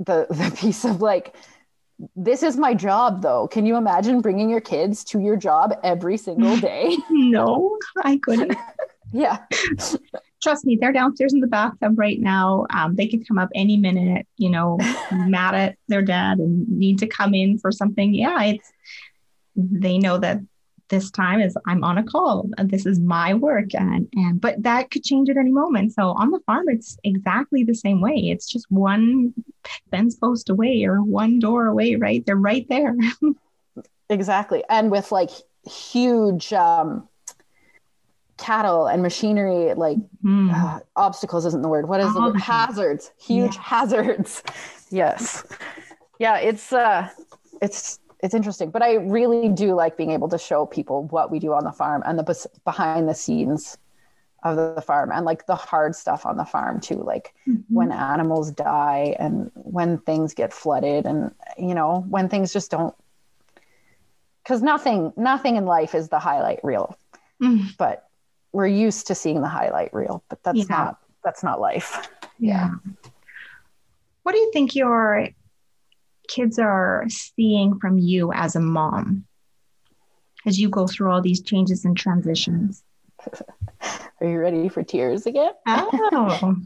the 0.00 0.26
the 0.30 0.52
piece 0.56 0.84
of 0.84 1.00
like 1.00 1.36
this 2.16 2.42
is 2.42 2.56
my 2.56 2.72
job 2.72 3.20
though 3.22 3.46
can 3.46 3.66
you 3.66 3.76
imagine 3.76 4.20
bringing 4.20 4.48
your 4.48 4.60
kids 4.60 5.04
to 5.04 5.20
your 5.20 5.36
job 5.36 5.78
every 5.84 6.16
single 6.16 6.56
day 6.56 6.96
no 7.10 7.78
i 8.02 8.16
couldn't 8.16 8.56
yeah 9.12 9.38
trust 10.42 10.64
me 10.64 10.76
they're 10.80 10.92
downstairs 10.92 11.32
in 11.32 11.40
the 11.40 11.46
bathtub 11.46 11.98
right 11.98 12.20
now 12.20 12.66
um, 12.70 12.94
they 12.94 13.06
could 13.06 13.26
come 13.26 13.38
up 13.38 13.48
any 13.54 13.76
minute 13.76 14.26
you 14.36 14.50
know 14.50 14.78
mad 15.12 15.54
at 15.54 15.76
their 15.88 16.02
dad 16.02 16.38
and 16.38 16.68
need 16.68 16.98
to 16.98 17.06
come 17.06 17.34
in 17.34 17.58
for 17.58 17.70
something 17.70 18.14
yeah 18.14 18.42
it's 18.42 18.72
they 19.56 19.98
know 19.98 20.18
that 20.18 20.40
this 20.90 21.10
time 21.10 21.40
is 21.40 21.56
I'm 21.66 21.82
on 21.82 21.96
a 21.96 22.04
call 22.04 22.48
and 22.58 22.68
this 22.68 22.84
is 22.84 23.00
my 23.00 23.32
work 23.32 23.74
and 23.74 24.08
and 24.12 24.40
but 24.40 24.62
that 24.64 24.90
could 24.90 25.04
change 25.04 25.30
at 25.30 25.38
any 25.38 25.50
moment. 25.50 25.94
So 25.94 26.10
on 26.10 26.30
the 26.30 26.40
farm 26.40 26.68
it's 26.68 26.98
exactly 27.02 27.64
the 27.64 27.74
same 27.74 28.00
way. 28.00 28.14
It's 28.16 28.48
just 28.48 28.66
one 28.70 29.32
fence 29.90 30.16
post 30.16 30.50
away 30.50 30.84
or 30.84 31.02
one 31.02 31.38
door 31.38 31.66
away, 31.66 31.94
right? 31.94 32.24
They're 32.26 32.36
right 32.36 32.66
there. 32.68 32.94
exactly. 34.10 34.64
And 34.68 34.90
with 34.90 35.10
like 35.10 35.30
huge 35.64 36.52
um 36.52 37.08
cattle 38.40 38.86
and 38.86 39.02
machinery 39.02 39.74
like 39.74 39.98
mm. 40.24 40.52
uh, 40.52 40.80
obstacles 40.96 41.44
isn't 41.44 41.62
the 41.62 41.68
word 41.68 41.88
what 41.88 42.00
is 42.00 42.12
the 42.14 42.20
word 42.20 42.40
hazards 42.40 43.12
huge 43.18 43.54
yeah. 43.54 43.62
hazards 43.62 44.42
yes 44.90 45.44
yeah 46.18 46.38
it's 46.38 46.72
uh 46.72 47.08
it's 47.60 48.00
it's 48.22 48.34
interesting 48.34 48.70
but 48.70 48.82
i 48.82 48.94
really 48.94 49.48
do 49.50 49.74
like 49.74 49.96
being 49.96 50.10
able 50.10 50.28
to 50.28 50.38
show 50.38 50.64
people 50.64 51.04
what 51.08 51.30
we 51.30 51.38
do 51.38 51.52
on 51.52 51.64
the 51.64 51.72
farm 51.72 52.02
and 52.06 52.18
the 52.18 52.48
behind 52.64 53.08
the 53.08 53.14
scenes 53.14 53.76
of 54.42 54.56
the 54.56 54.80
farm 54.80 55.10
and 55.12 55.26
like 55.26 55.46
the 55.46 55.54
hard 55.54 55.94
stuff 55.94 56.24
on 56.24 56.36
the 56.36 56.44
farm 56.44 56.80
too 56.80 57.02
like 57.02 57.34
mm-hmm. 57.46 57.60
when 57.68 57.92
animals 57.92 58.50
die 58.50 59.14
and 59.18 59.50
when 59.54 59.98
things 59.98 60.32
get 60.32 60.52
flooded 60.52 61.04
and 61.04 61.34
you 61.58 61.74
know 61.74 62.04
when 62.08 62.28
things 62.28 62.52
just 62.52 62.70
don't 62.70 62.94
because 64.42 64.62
nothing 64.62 65.12
nothing 65.16 65.56
in 65.56 65.66
life 65.66 65.94
is 65.94 66.08
the 66.08 66.18
highlight 66.18 66.58
reel 66.64 66.96
mm. 67.42 67.76
but 67.76 68.09
we're 68.52 68.66
used 68.66 69.06
to 69.06 69.14
seeing 69.14 69.40
the 69.40 69.48
highlight 69.48 69.92
reel 69.94 70.22
but 70.28 70.42
that's 70.42 70.58
yeah. 70.58 70.64
not 70.68 70.98
that's 71.24 71.42
not 71.42 71.60
life 71.60 72.08
yeah. 72.38 72.70
what 74.22 74.32
do 74.32 74.38
you 74.38 74.50
think 74.52 74.74
your 74.74 75.28
kids 76.28 76.58
are 76.58 77.04
seeing 77.08 77.78
from 77.78 77.98
you 77.98 78.32
as 78.32 78.56
a 78.56 78.60
mom 78.60 79.26
as 80.46 80.58
you 80.58 80.68
go 80.68 80.86
through 80.86 81.10
all 81.10 81.20
these 81.20 81.42
changes 81.42 81.84
and 81.84 81.96
transitions? 81.96 82.82
Are 84.20 84.26
you 84.26 84.38
ready 84.38 84.68
for 84.68 84.82
tears 84.82 85.26
again? 85.26 85.52
Oh. 85.66 86.56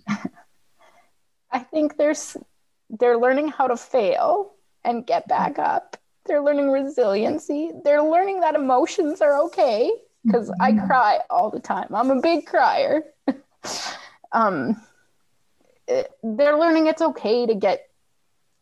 I 1.50 1.58
think 1.60 1.96
there's 1.96 2.36
they're 2.90 3.18
learning 3.18 3.48
how 3.48 3.68
to 3.68 3.76
fail 3.76 4.52
and 4.84 5.06
get 5.06 5.26
back 5.28 5.52
mm-hmm. 5.52 5.62
up. 5.62 5.96
They're 6.26 6.42
learning 6.42 6.70
resiliency. 6.70 7.70
They're 7.84 8.02
learning 8.02 8.40
that 8.40 8.54
emotions 8.54 9.20
are 9.20 9.42
okay 9.44 9.92
because 10.24 10.50
mm-hmm. 10.50 10.82
I 10.82 10.86
cry 10.86 11.18
all 11.30 11.50
the 11.50 11.60
time. 11.60 11.94
I'm 11.94 12.10
a 12.10 12.20
big 12.20 12.46
crier. 12.46 13.02
um, 14.32 14.80
it, 15.86 16.10
they're 16.22 16.58
learning 16.58 16.86
it's 16.86 17.02
okay 17.02 17.46
to 17.46 17.54
get 17.54 17.88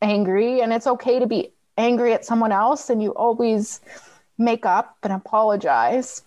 angry 0.01 0.61
and 0.61 0.73
it's 0.73 0.87
okay 0.87 1.19
to 1.19 1.27
be 1.27 1.53
angry 1.79 2.13
at 2.13 2.25
someone 2.25 2.53
else 2.53 2.91
and 2.91 3.03
you 3.03 3.11
always 3.15 3.81
make 4.37 4.67
up 4.67 4.97
and 5.03 5.13
apologize 5.13 6.23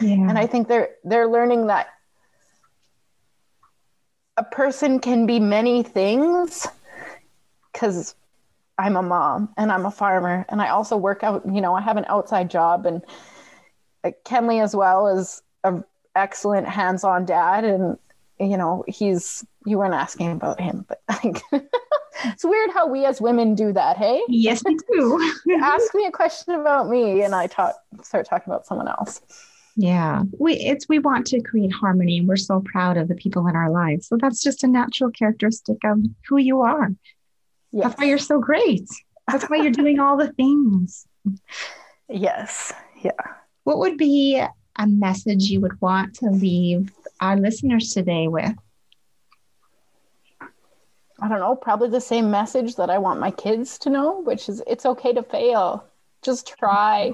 yeah. 0.00 0.14
and 0.14 0.38
i 0.38 0.46
think 0.46 0.66
they're 0.66 0.90
they're 1.04 1.28
learning 1.28 1.66
that 1.66 1.88
a 4.36 4.44
person 4.44 4.98
can 4.98 5.26
be 5.26 5.38
many 5.38 5.82
things 5.82 6.66
because 7.72 8.14
i'm 8.78 8.96
a 8.96 9.02
mom 9.02 9.50
and 9.56 9.70
i'm 9.70 9.84
a 9.84 9.90
farmer 9.90 10.46
and 10.48 10.62
i 10.62 10.68
also 10.68 10.96
work 10.96 11.22
out 11.22 11.42
you 11.52 11.60
know 11.60 11.74
i 11.74 11.80
have 11.80 11.98
an 11.98 12.06
outside 12.08 12.50
job 12.50 12.86
and 12.86 13.02
uh, 14.04 14.10
kenley 14.24 14.62
as 14.62 14.74
well 14.74 15.08
is 15.08 15.42
an 15.64 15.84
excellent 16.14 16.66
hands-on 16.66 17.24
dad 17.24 17.64
and 17.64 17.98
you 18.40 18.56
know 18.56 18.84
he's 18.86 19.44
you 19.66 19.78
weren't 19.78 19.94
asking 19.94 20.32
about 20.32 20.60
him 20.60 20.84
but 20.88 21.02
like 21.24 21.42
it's 22.24 22.44
weird 22.44 22.70
how 22.70 22.86
we 22.86 23.04
as 23.04 23.20
women 23.20 23.54
do 23.54 23.72
that, 23.72 23.96
hey? 23.96 24.22
Yes, 24.28 24.62
we 24.64 24.76
do. 24.92 25.34
Ask 25.60 25.94
me 25.94 26.06
a 26.06 26.10
question 26.10 26.54
about 26.54 26.88
me 26.88 27.22
and 27.22 27.34
I 27.34 27.46
talk 27.46 27.74
start 28.02 28.26
talking 28.26 28.52
about 28.52 28.66
someone 28.66 28.88
else. 28.88 29.20
Yeah. 29.76 30.24
We 30.38 30.54
it's 30.54 30.88
we 30.88 30.98
want 30.98 31.26
to 31.28 31.40
create 31.40 31.72
harmony 31.72 32.18
and 32.18 32.28
we're 32.28 32.36
so 32.36 32.60
proud 32.60 32.96
of 32.96 33.08
the 33.08 33.14
people 33.14 33.46
in 33.46 33.54
our 33.54 33.70
lives. 33.70 34.08
So 34.08 34.16
that's 34.20 34.42
just 34.42 34.64
a 34.64 34.66
natural 34.66 35.10
characteristic 35.10 35.78
of 35.84 36.00
who 36.28 36.38
you 36.38 36.62
are. 36.62 36.90
Yes. 37.70 37.84
That's 37.84 37.98
why 38.00 38.06
you're 38.06 38.18
so 38.18 38.40
great. 38.40 38.88
That's 39.30 39.44
why 39.44 39.58
you're 39.58 39.70
doing 39.70 40.00
all 40.00 40.16
the 40.16 40.32
things. 40.32 41.06
Yes. 42.08 42.72
Yeah. 43.02 43.12
What 43.68 43.80
would 43.80 43.98
be 43.98 44.42
a 44.76 44.86
message 44.86 45.50
you 45.50 45.60
would 45.60 45.78
want 45.82 46.14
to 46.20 46.30
leave 46.30 46.90
our 47.20 47.36
listeners 47.36 47.92
today 47.92 48.26
with? 48.26 48.56
I 50.40 51.28
don't 51.28 51.40
know, 51.40 51.54
probably 51.54 51.90
the 51.90 52.00
same 52.00 52.30
message 52.30 52.76
that 52.76 52.88
I 52.88 52.96
want 52.96 53.20
my 53.20 53.30
kids 53.30 53.76
to 53.80 53.90
know, 53.90 54.22
which 54.22 54.48
is 54.48 54.62
it's 54.66 54.86
okay 54.86 55.12
to 55.12 55.22
fail. 55.22 55.84
Just 56.22 56.56
try. 56.58 57.12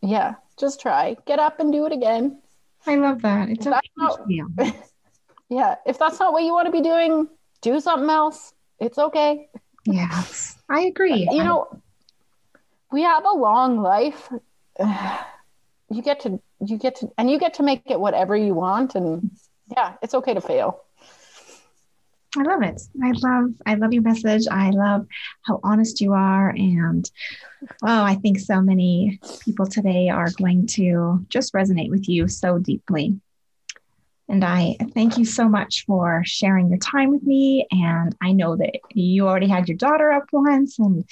Yeah, 0.00 0.36
just 0.58 0.80
try. 0.80 1.18
Get 1.26 1.38
up 1.38 1.60
and 1.60 1.70
do 1.70 1.84
it 1.84 1.92
again. 1.92 2.40
I 2.86 2.96
love 2.96 3.20
that. 3.20 3.50
It's 3.50 3.66
okay 3.66 3.78
not, 3.98 4.20
Yeah, 5.50 5.74
if 5.84 5.98
that's 5.98 6.18
not 6.18 6.32
what 6.32 6.44
you 6.44 6.54
want 6.54 6.64
to 6.64 6.72
be 6.72 6.80
doing, 6.80 7.28
do 7.60 7.78
something 7.80 8.08
else. 8.08 8.54
It's 8.80 8.96
okay. 8.96 9.50
Yes, 9.84 10.56
I 10.70 10.84
agree. 10.84 11.28
You 11.30 11.44
know, 11.44 11.82
we 12.90 13.02
have 13.02 13.26
a 13.26 13.36
long 13.36 13.82
life. 13.82 14.30
You 15.88 16.02
get 16.02 16.18
to 16.22 16.40
you 16.66 16.78
get 16.78 16.96
to 16.96 17.12
and 17.16 17.30
you 17.30 17.38
get 17.38 17.54
to 17.54 17.62
make 17.62 17.82
it 17.86 18.00
whatever 18.00 18.34
you 18.34 18.54
want 18.54 18.96
and 18.96 19.30
yeah, 19.70 19.94
it's 20.02 20.14
okay 20.14 20.34
to 20.34 20.40
fail. 20.40 20.82
I 22.36 22.42
love 22.42 22.62
it. 22.62 22.82
I 23.02 23.12
love 23.12 23.50
I 23.64 23.74
love 23.74 23.92
your 23.92 24.02
message. 24.02 24.46
I 24.50 24.70
love 24.70 25.06
how 25.42 25.60
honest 25.62 26.00
you 26.00 26.12
are 26.12 26.50
and 26.50 27.08
oh, 27.84 28.02
I 28.02 28.16
think 28.16 28.40
so 28.40 28.60
many 28.60 29.20
people 29.44 29.66
today 29.66 30.08
are 30.08 30.30
going 30.36 30.66
to 30.68 31.24
just 31.28 31.52
resonate 31.54 31.90
with 31.90 32.08
you 32.08 32.28
so 32.28 32.58
deeply. 32.58 33.20
And 34.28 34.44
I 34.44 34.76
thank 34.92 35.18
you 35.18 35.24
so 35.24 35.48
much 35.48 35.84
for 35.86 36.22
sharing 36.26 36.68
your 36.68 36.78
time 36.78 37.10
with 37.10 37.22
me. 37.22 37.66
And 37.70 38.14
I 38.20 38.32
know 38.32 38.56
that 38.56 38.80
you 38.92 39.28
already 39.28 39.46
had 39.46 39.68
your 39.68 39.76
daughter 39.76 40.10
up 40.10 40.24
once 40.32 40.78
and 40.80 41.04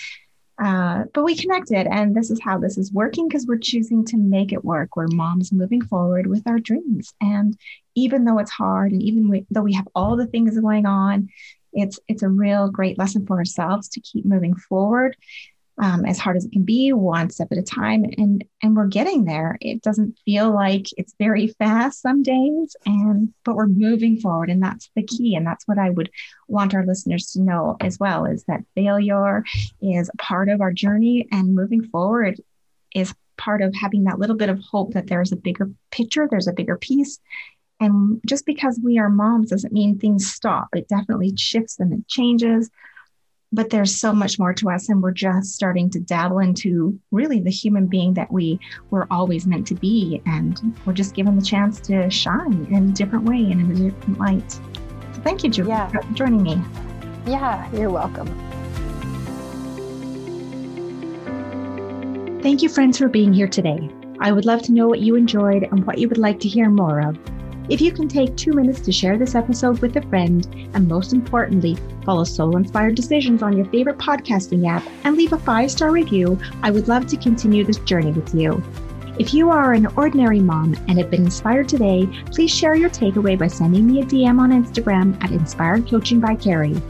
uh, 0.63 1.05
but 1.13 1.25
we 1.25 1.37
connected, 1.37 1.87
and 1.87 2.15
this 2.15 2.31
is 2.31 2.41
how 2.41 2.59
this 2.59 2.79
is 2.79 2.93
working 2.93 3.29
because 3.29 3.47
we're 3.47 3.59
choosing 3.59 4.05
to 4.07 4.17
make 4.17 4.53
it 4.53 4.65
work. 4.65 4.97
We're 4.97 5.09
moms 5.09 5.53
moving 5.53 5.83
forward 5.83 6.27
with 6.27 6.47
our 6.47 6.59
dreams, 6.59 7.13
and 7.21 7.59
even 7.95 8.25
though 8.25 8.39
it's 8.39 8.51
hard, 8.51 8.93
and 8.93 9.03
even 9.03 9.29
we, 9.29 9.47
though 9.51 9.63
we 9.63 9.75
have 9.75 9.89
all 9.95 10.17
the 10.17 10.27
things 10.27 10.59
going 10.59 10.87
on, 10.87 11.29
it's 11.73 11.99
it's 12.09 12.23
a 12.23 12.29
real 12.29 12.71
great 12.71 12.99
lesson 12.99 13.27
for 13.27 13.39
ourselves 13.39 13.89
to 13.91 14.01
keep 14.01 14.25
moving 14.25 14.55
forward 14.55 15.17
um, 15.79 16.05
as 16.05 16.19
hard 16.19 16.37
as 16.37 16.45
it 16.45 16.53
can 16.53 16.63
be, 16.63 16.93
one 16.93 17.31
step 17.31 17.49
at 17.51 17.59
a 17.59 17.63
time, 17.63 18.05
and 18.17 18.45
and 18.63 18.77
we're 18.77 18.87
getting 18.87 19.25
there. 19.25 19.59
It 19.61 19.83
doesn't 19.83 20.19
feel 20.25 20.53
like 20.53 20.87
it's 20.97 21.15
very 21.19 21.49
fast 21.49 22.01
some 22.01 22.23
days, 22.23 22.77
and 22.87 23.33
but 23.45 23.57
we're 23.57 23.67
moving 23.67 24.19
forward, 24.19 24.51
and 24.51 24.63
that's 24.63 24.91
the 24.95 25.03
key. 25.03 25.35
And 25.35 25.47
that's 25.47 25.67
what 25.67 25.79
I 25.79 25.91
would 25.91 26.11
want 26.47 26.75
our 26.75 26.87
listeners 26.87 27.33
to 27.33 27.41
know 27.41 27.77
as 27.81 27.99
well: 27.99 28.25
is 28.25 28.45
that 28.45 28.65
failure 28.75 29.45
is 29.83 30.11
part 30.19 30.49
of 30.49 30.61
our 30.61 30.73
journey, 30.73 31.27
and 31.33 31.55
moving 31.55 31.85
forward 31.89 32.41
is 32.95 33.15
part 33.37 33.61
of 33.61 33.75
having 33.75 34.05
that 34.05 34.21
little 34.21 34.37
bit 34.37 34.49
of 34.49 34.61
hope 34.61 34.95
that 34.95 35.09
there's 35.09 35.33
a 35.33 35.37
bigger 35.37 35.71
picture, 35.91 36.29
there's 36.31 36.47
a 36.47 36.53
bigger 36.53 36.77
piece. 36.77 37.19
And 37.81 38.21
just 38.25 38.47
because 38.47 38.81
we 38.83 38.99
are 38.99 39.11
moms 39.11 39.51
doesn't 39.51 39.73
mean 39.73 39.99
things 39.99 40.33
stop. 40.33 40.69
It 40.75 40.89
definitely 40.89 41.35
shifts 41.37 41.81
and 41.81 41.93
it 41.93 42.07
changes 42.07 42.71
but 43.55 43.71
there's 43.71 43.95
so 43.95 44.13
much 44.13 44.39
more 44.39 44.53
to 44.53 44.69
us 44.69 44.89
and 44.89 45.03
we're 45.03 45.13
just 45.13 45.55
starting 45.55 45.89
to 45.91 46.01
dabble 46.01 46.41
into 46.41 46.99
really 47.13 47.41
the 47.41 47.51
human 47.51 47.87
being 47.87 48.15
that 48.15 48.31
we 48.33 48.59
were 48.91 49.07
always 49.11 49.47
meant 49.47 49.67
to 49.69 49.75
be 49.75 50.21
and 50.27 50.75
we're 50.85 50.93
just 50.93 51.15
given 51.15 51.37
the 51.37 51.45
chance 51.45 51.81
to 51.81 52.11
shine 52.11 52.67
in 52.71 52.89
a 52.91 52.93
different 52.93 53.25
way 53.25 53.37
and 53.37 53.61
in 53.61 53.71
a 53.71 53.91
different 53.91 54.19
light. 54.19 54.51
So 54.51 55.21
thank 55.23 55.45
you 55.45 55.51
Julie, 55.51 55.69
yeah. 55.69 55.89
for 55.89 56.03
joining 56.15 56.43
me. 56.43 56.61
Yeah 57.27 57.71
you're 57.73 57.91
welcome. 57.91 58.27
Thank 62.43 62.61
you 62.61 62.69
friends 62.69 62.99
for 62.99 63.09
being 63.09 63.33
here 63.33 63.49
today. 63.49 63.89
I 64.21 64.33
would 64.33 64.45
love 64.45 64.63
to 64.63 64.73
know 64.73 64.89
what 64.89 65.01
you 65.01 65.17
enjoyed 65.17 65.63
and 65.63 65.87
what 65.87 65.99
you 65.99 66.09
would 66.09 66.19
like 66.19 66.41
to 66.41 66.49
hear 66.49 66.69
more 66.69 67.01
of 67.01 67.17
if 67.71 67.81
you 67.81 67.93
can 67.93 68.09
take 68.09 68.37
two 68.37 68.53
minutes 68.53 68.81
to 68.81 68.93
share 68.93 69.17
this 69.17 69.35
episode 69.35 69.79
with 69.79 69.97
a 69.97 70.03
friend, 70.03 70.47
and 70.75 70.87
most 70.87 71.15
importantly, 71.15 71.79
follow 72.05 72.25
Soul 72.25 72.59
Inspired 72.59 72.95
Decisions 72.95 73.43
on 73.43 73.57
your 73.57 73.65
favorite 73.67 73.97
podcasting 73.97 74.69
app 74.69 74.85
and 75.05 75.17
leave 75.17 75.33
a 75.33 75.39
five 75.39 75.71
star 75.71 75.91
review, 75.91 76.39
I 76.63 76.71
would 76.71 76.89
love 76.89 77.07
to 77.07 77.17
continue 77.17 77.65
this 77.65 77.79
journey 77.79 78.13
with 78.13 78.35
you. 78.35 78.63
If 79.19 79.33
you 79.33 79.49
are 79.49 79.73
an 79.73 79.87
ordinary 79.97 80.41
mom 80.41 80.75
and 80.89 80.99
have 80.99 81.11
been 81.11 81.25
inspired 81.25 81.69
today, 81.69 82.07
please 82.33 82.51
share 82.55 82.75
your 82.75 82.91
takeaway 82.91 83.39
by 83.39 83.47
sending 83.47 83.87
me 83.87 84.03
a 84.03 84.05
DM 84.05 84.39
on 84.41 84.51
Instagram 84.51 85.23
at 85.25 85.31
Inspired 85.31 85.89
Coaching 85.89 86.21
by 86.21 86.35
Carrie. 86.35 86.83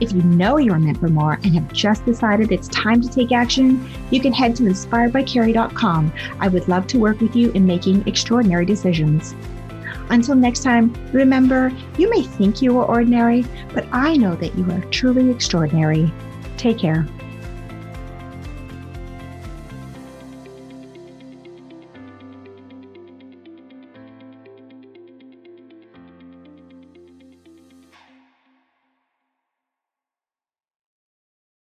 If 0.00 0.12
you 0.12 0.22
know 0.22 0.56
you're 0.56 0.78
meant 0.78 0.98
for 0.98 1.08
more 1.08 1.34
and 1.34 1.54
have 1.54 1.72
just 1.72 2.06
decided 2.06 2.50
it's 2.50 2.68
time 2.68 3.02
to 3.02 3.08
take 3.08 3.32
action, 3.32 3.86
you 4.10 4.20
can 4.20 4.32
head 4.32 4.56
to 4.56 4.62
inspiredbycarrie.com. 4.62 6.12
I 6.40 6.48
would 6.48 6.68
love 6.68 6.86
to 6.88 6.98
work 6.98 7.20
with 7.20 7.36
you 7.36 7.52
in 7.52 7.66
making 7.66 8.06
extraordinary 8.08 8.64
decisions. 8.64 9.34
Until 10.12 10.34
next 10.34 10.62
time, 10.62 10.94
remember, 11.12 11.72
you 11.96 12.10
may 12.10 12.22
think 12.22 12.60
you 12.60 12.78
are 12.78 12.84
ordinary, 12.84 13.46
but 13.72 13.86
I 13.92 14.14
know 14.14 14.34
that 14.36 14.56
you 14.58 14.70
are 14.70 14.84
truly 14.90 15.30
extraordinary. 15.30 16.12
Take 16.58 16.78
care. 16.78 17.08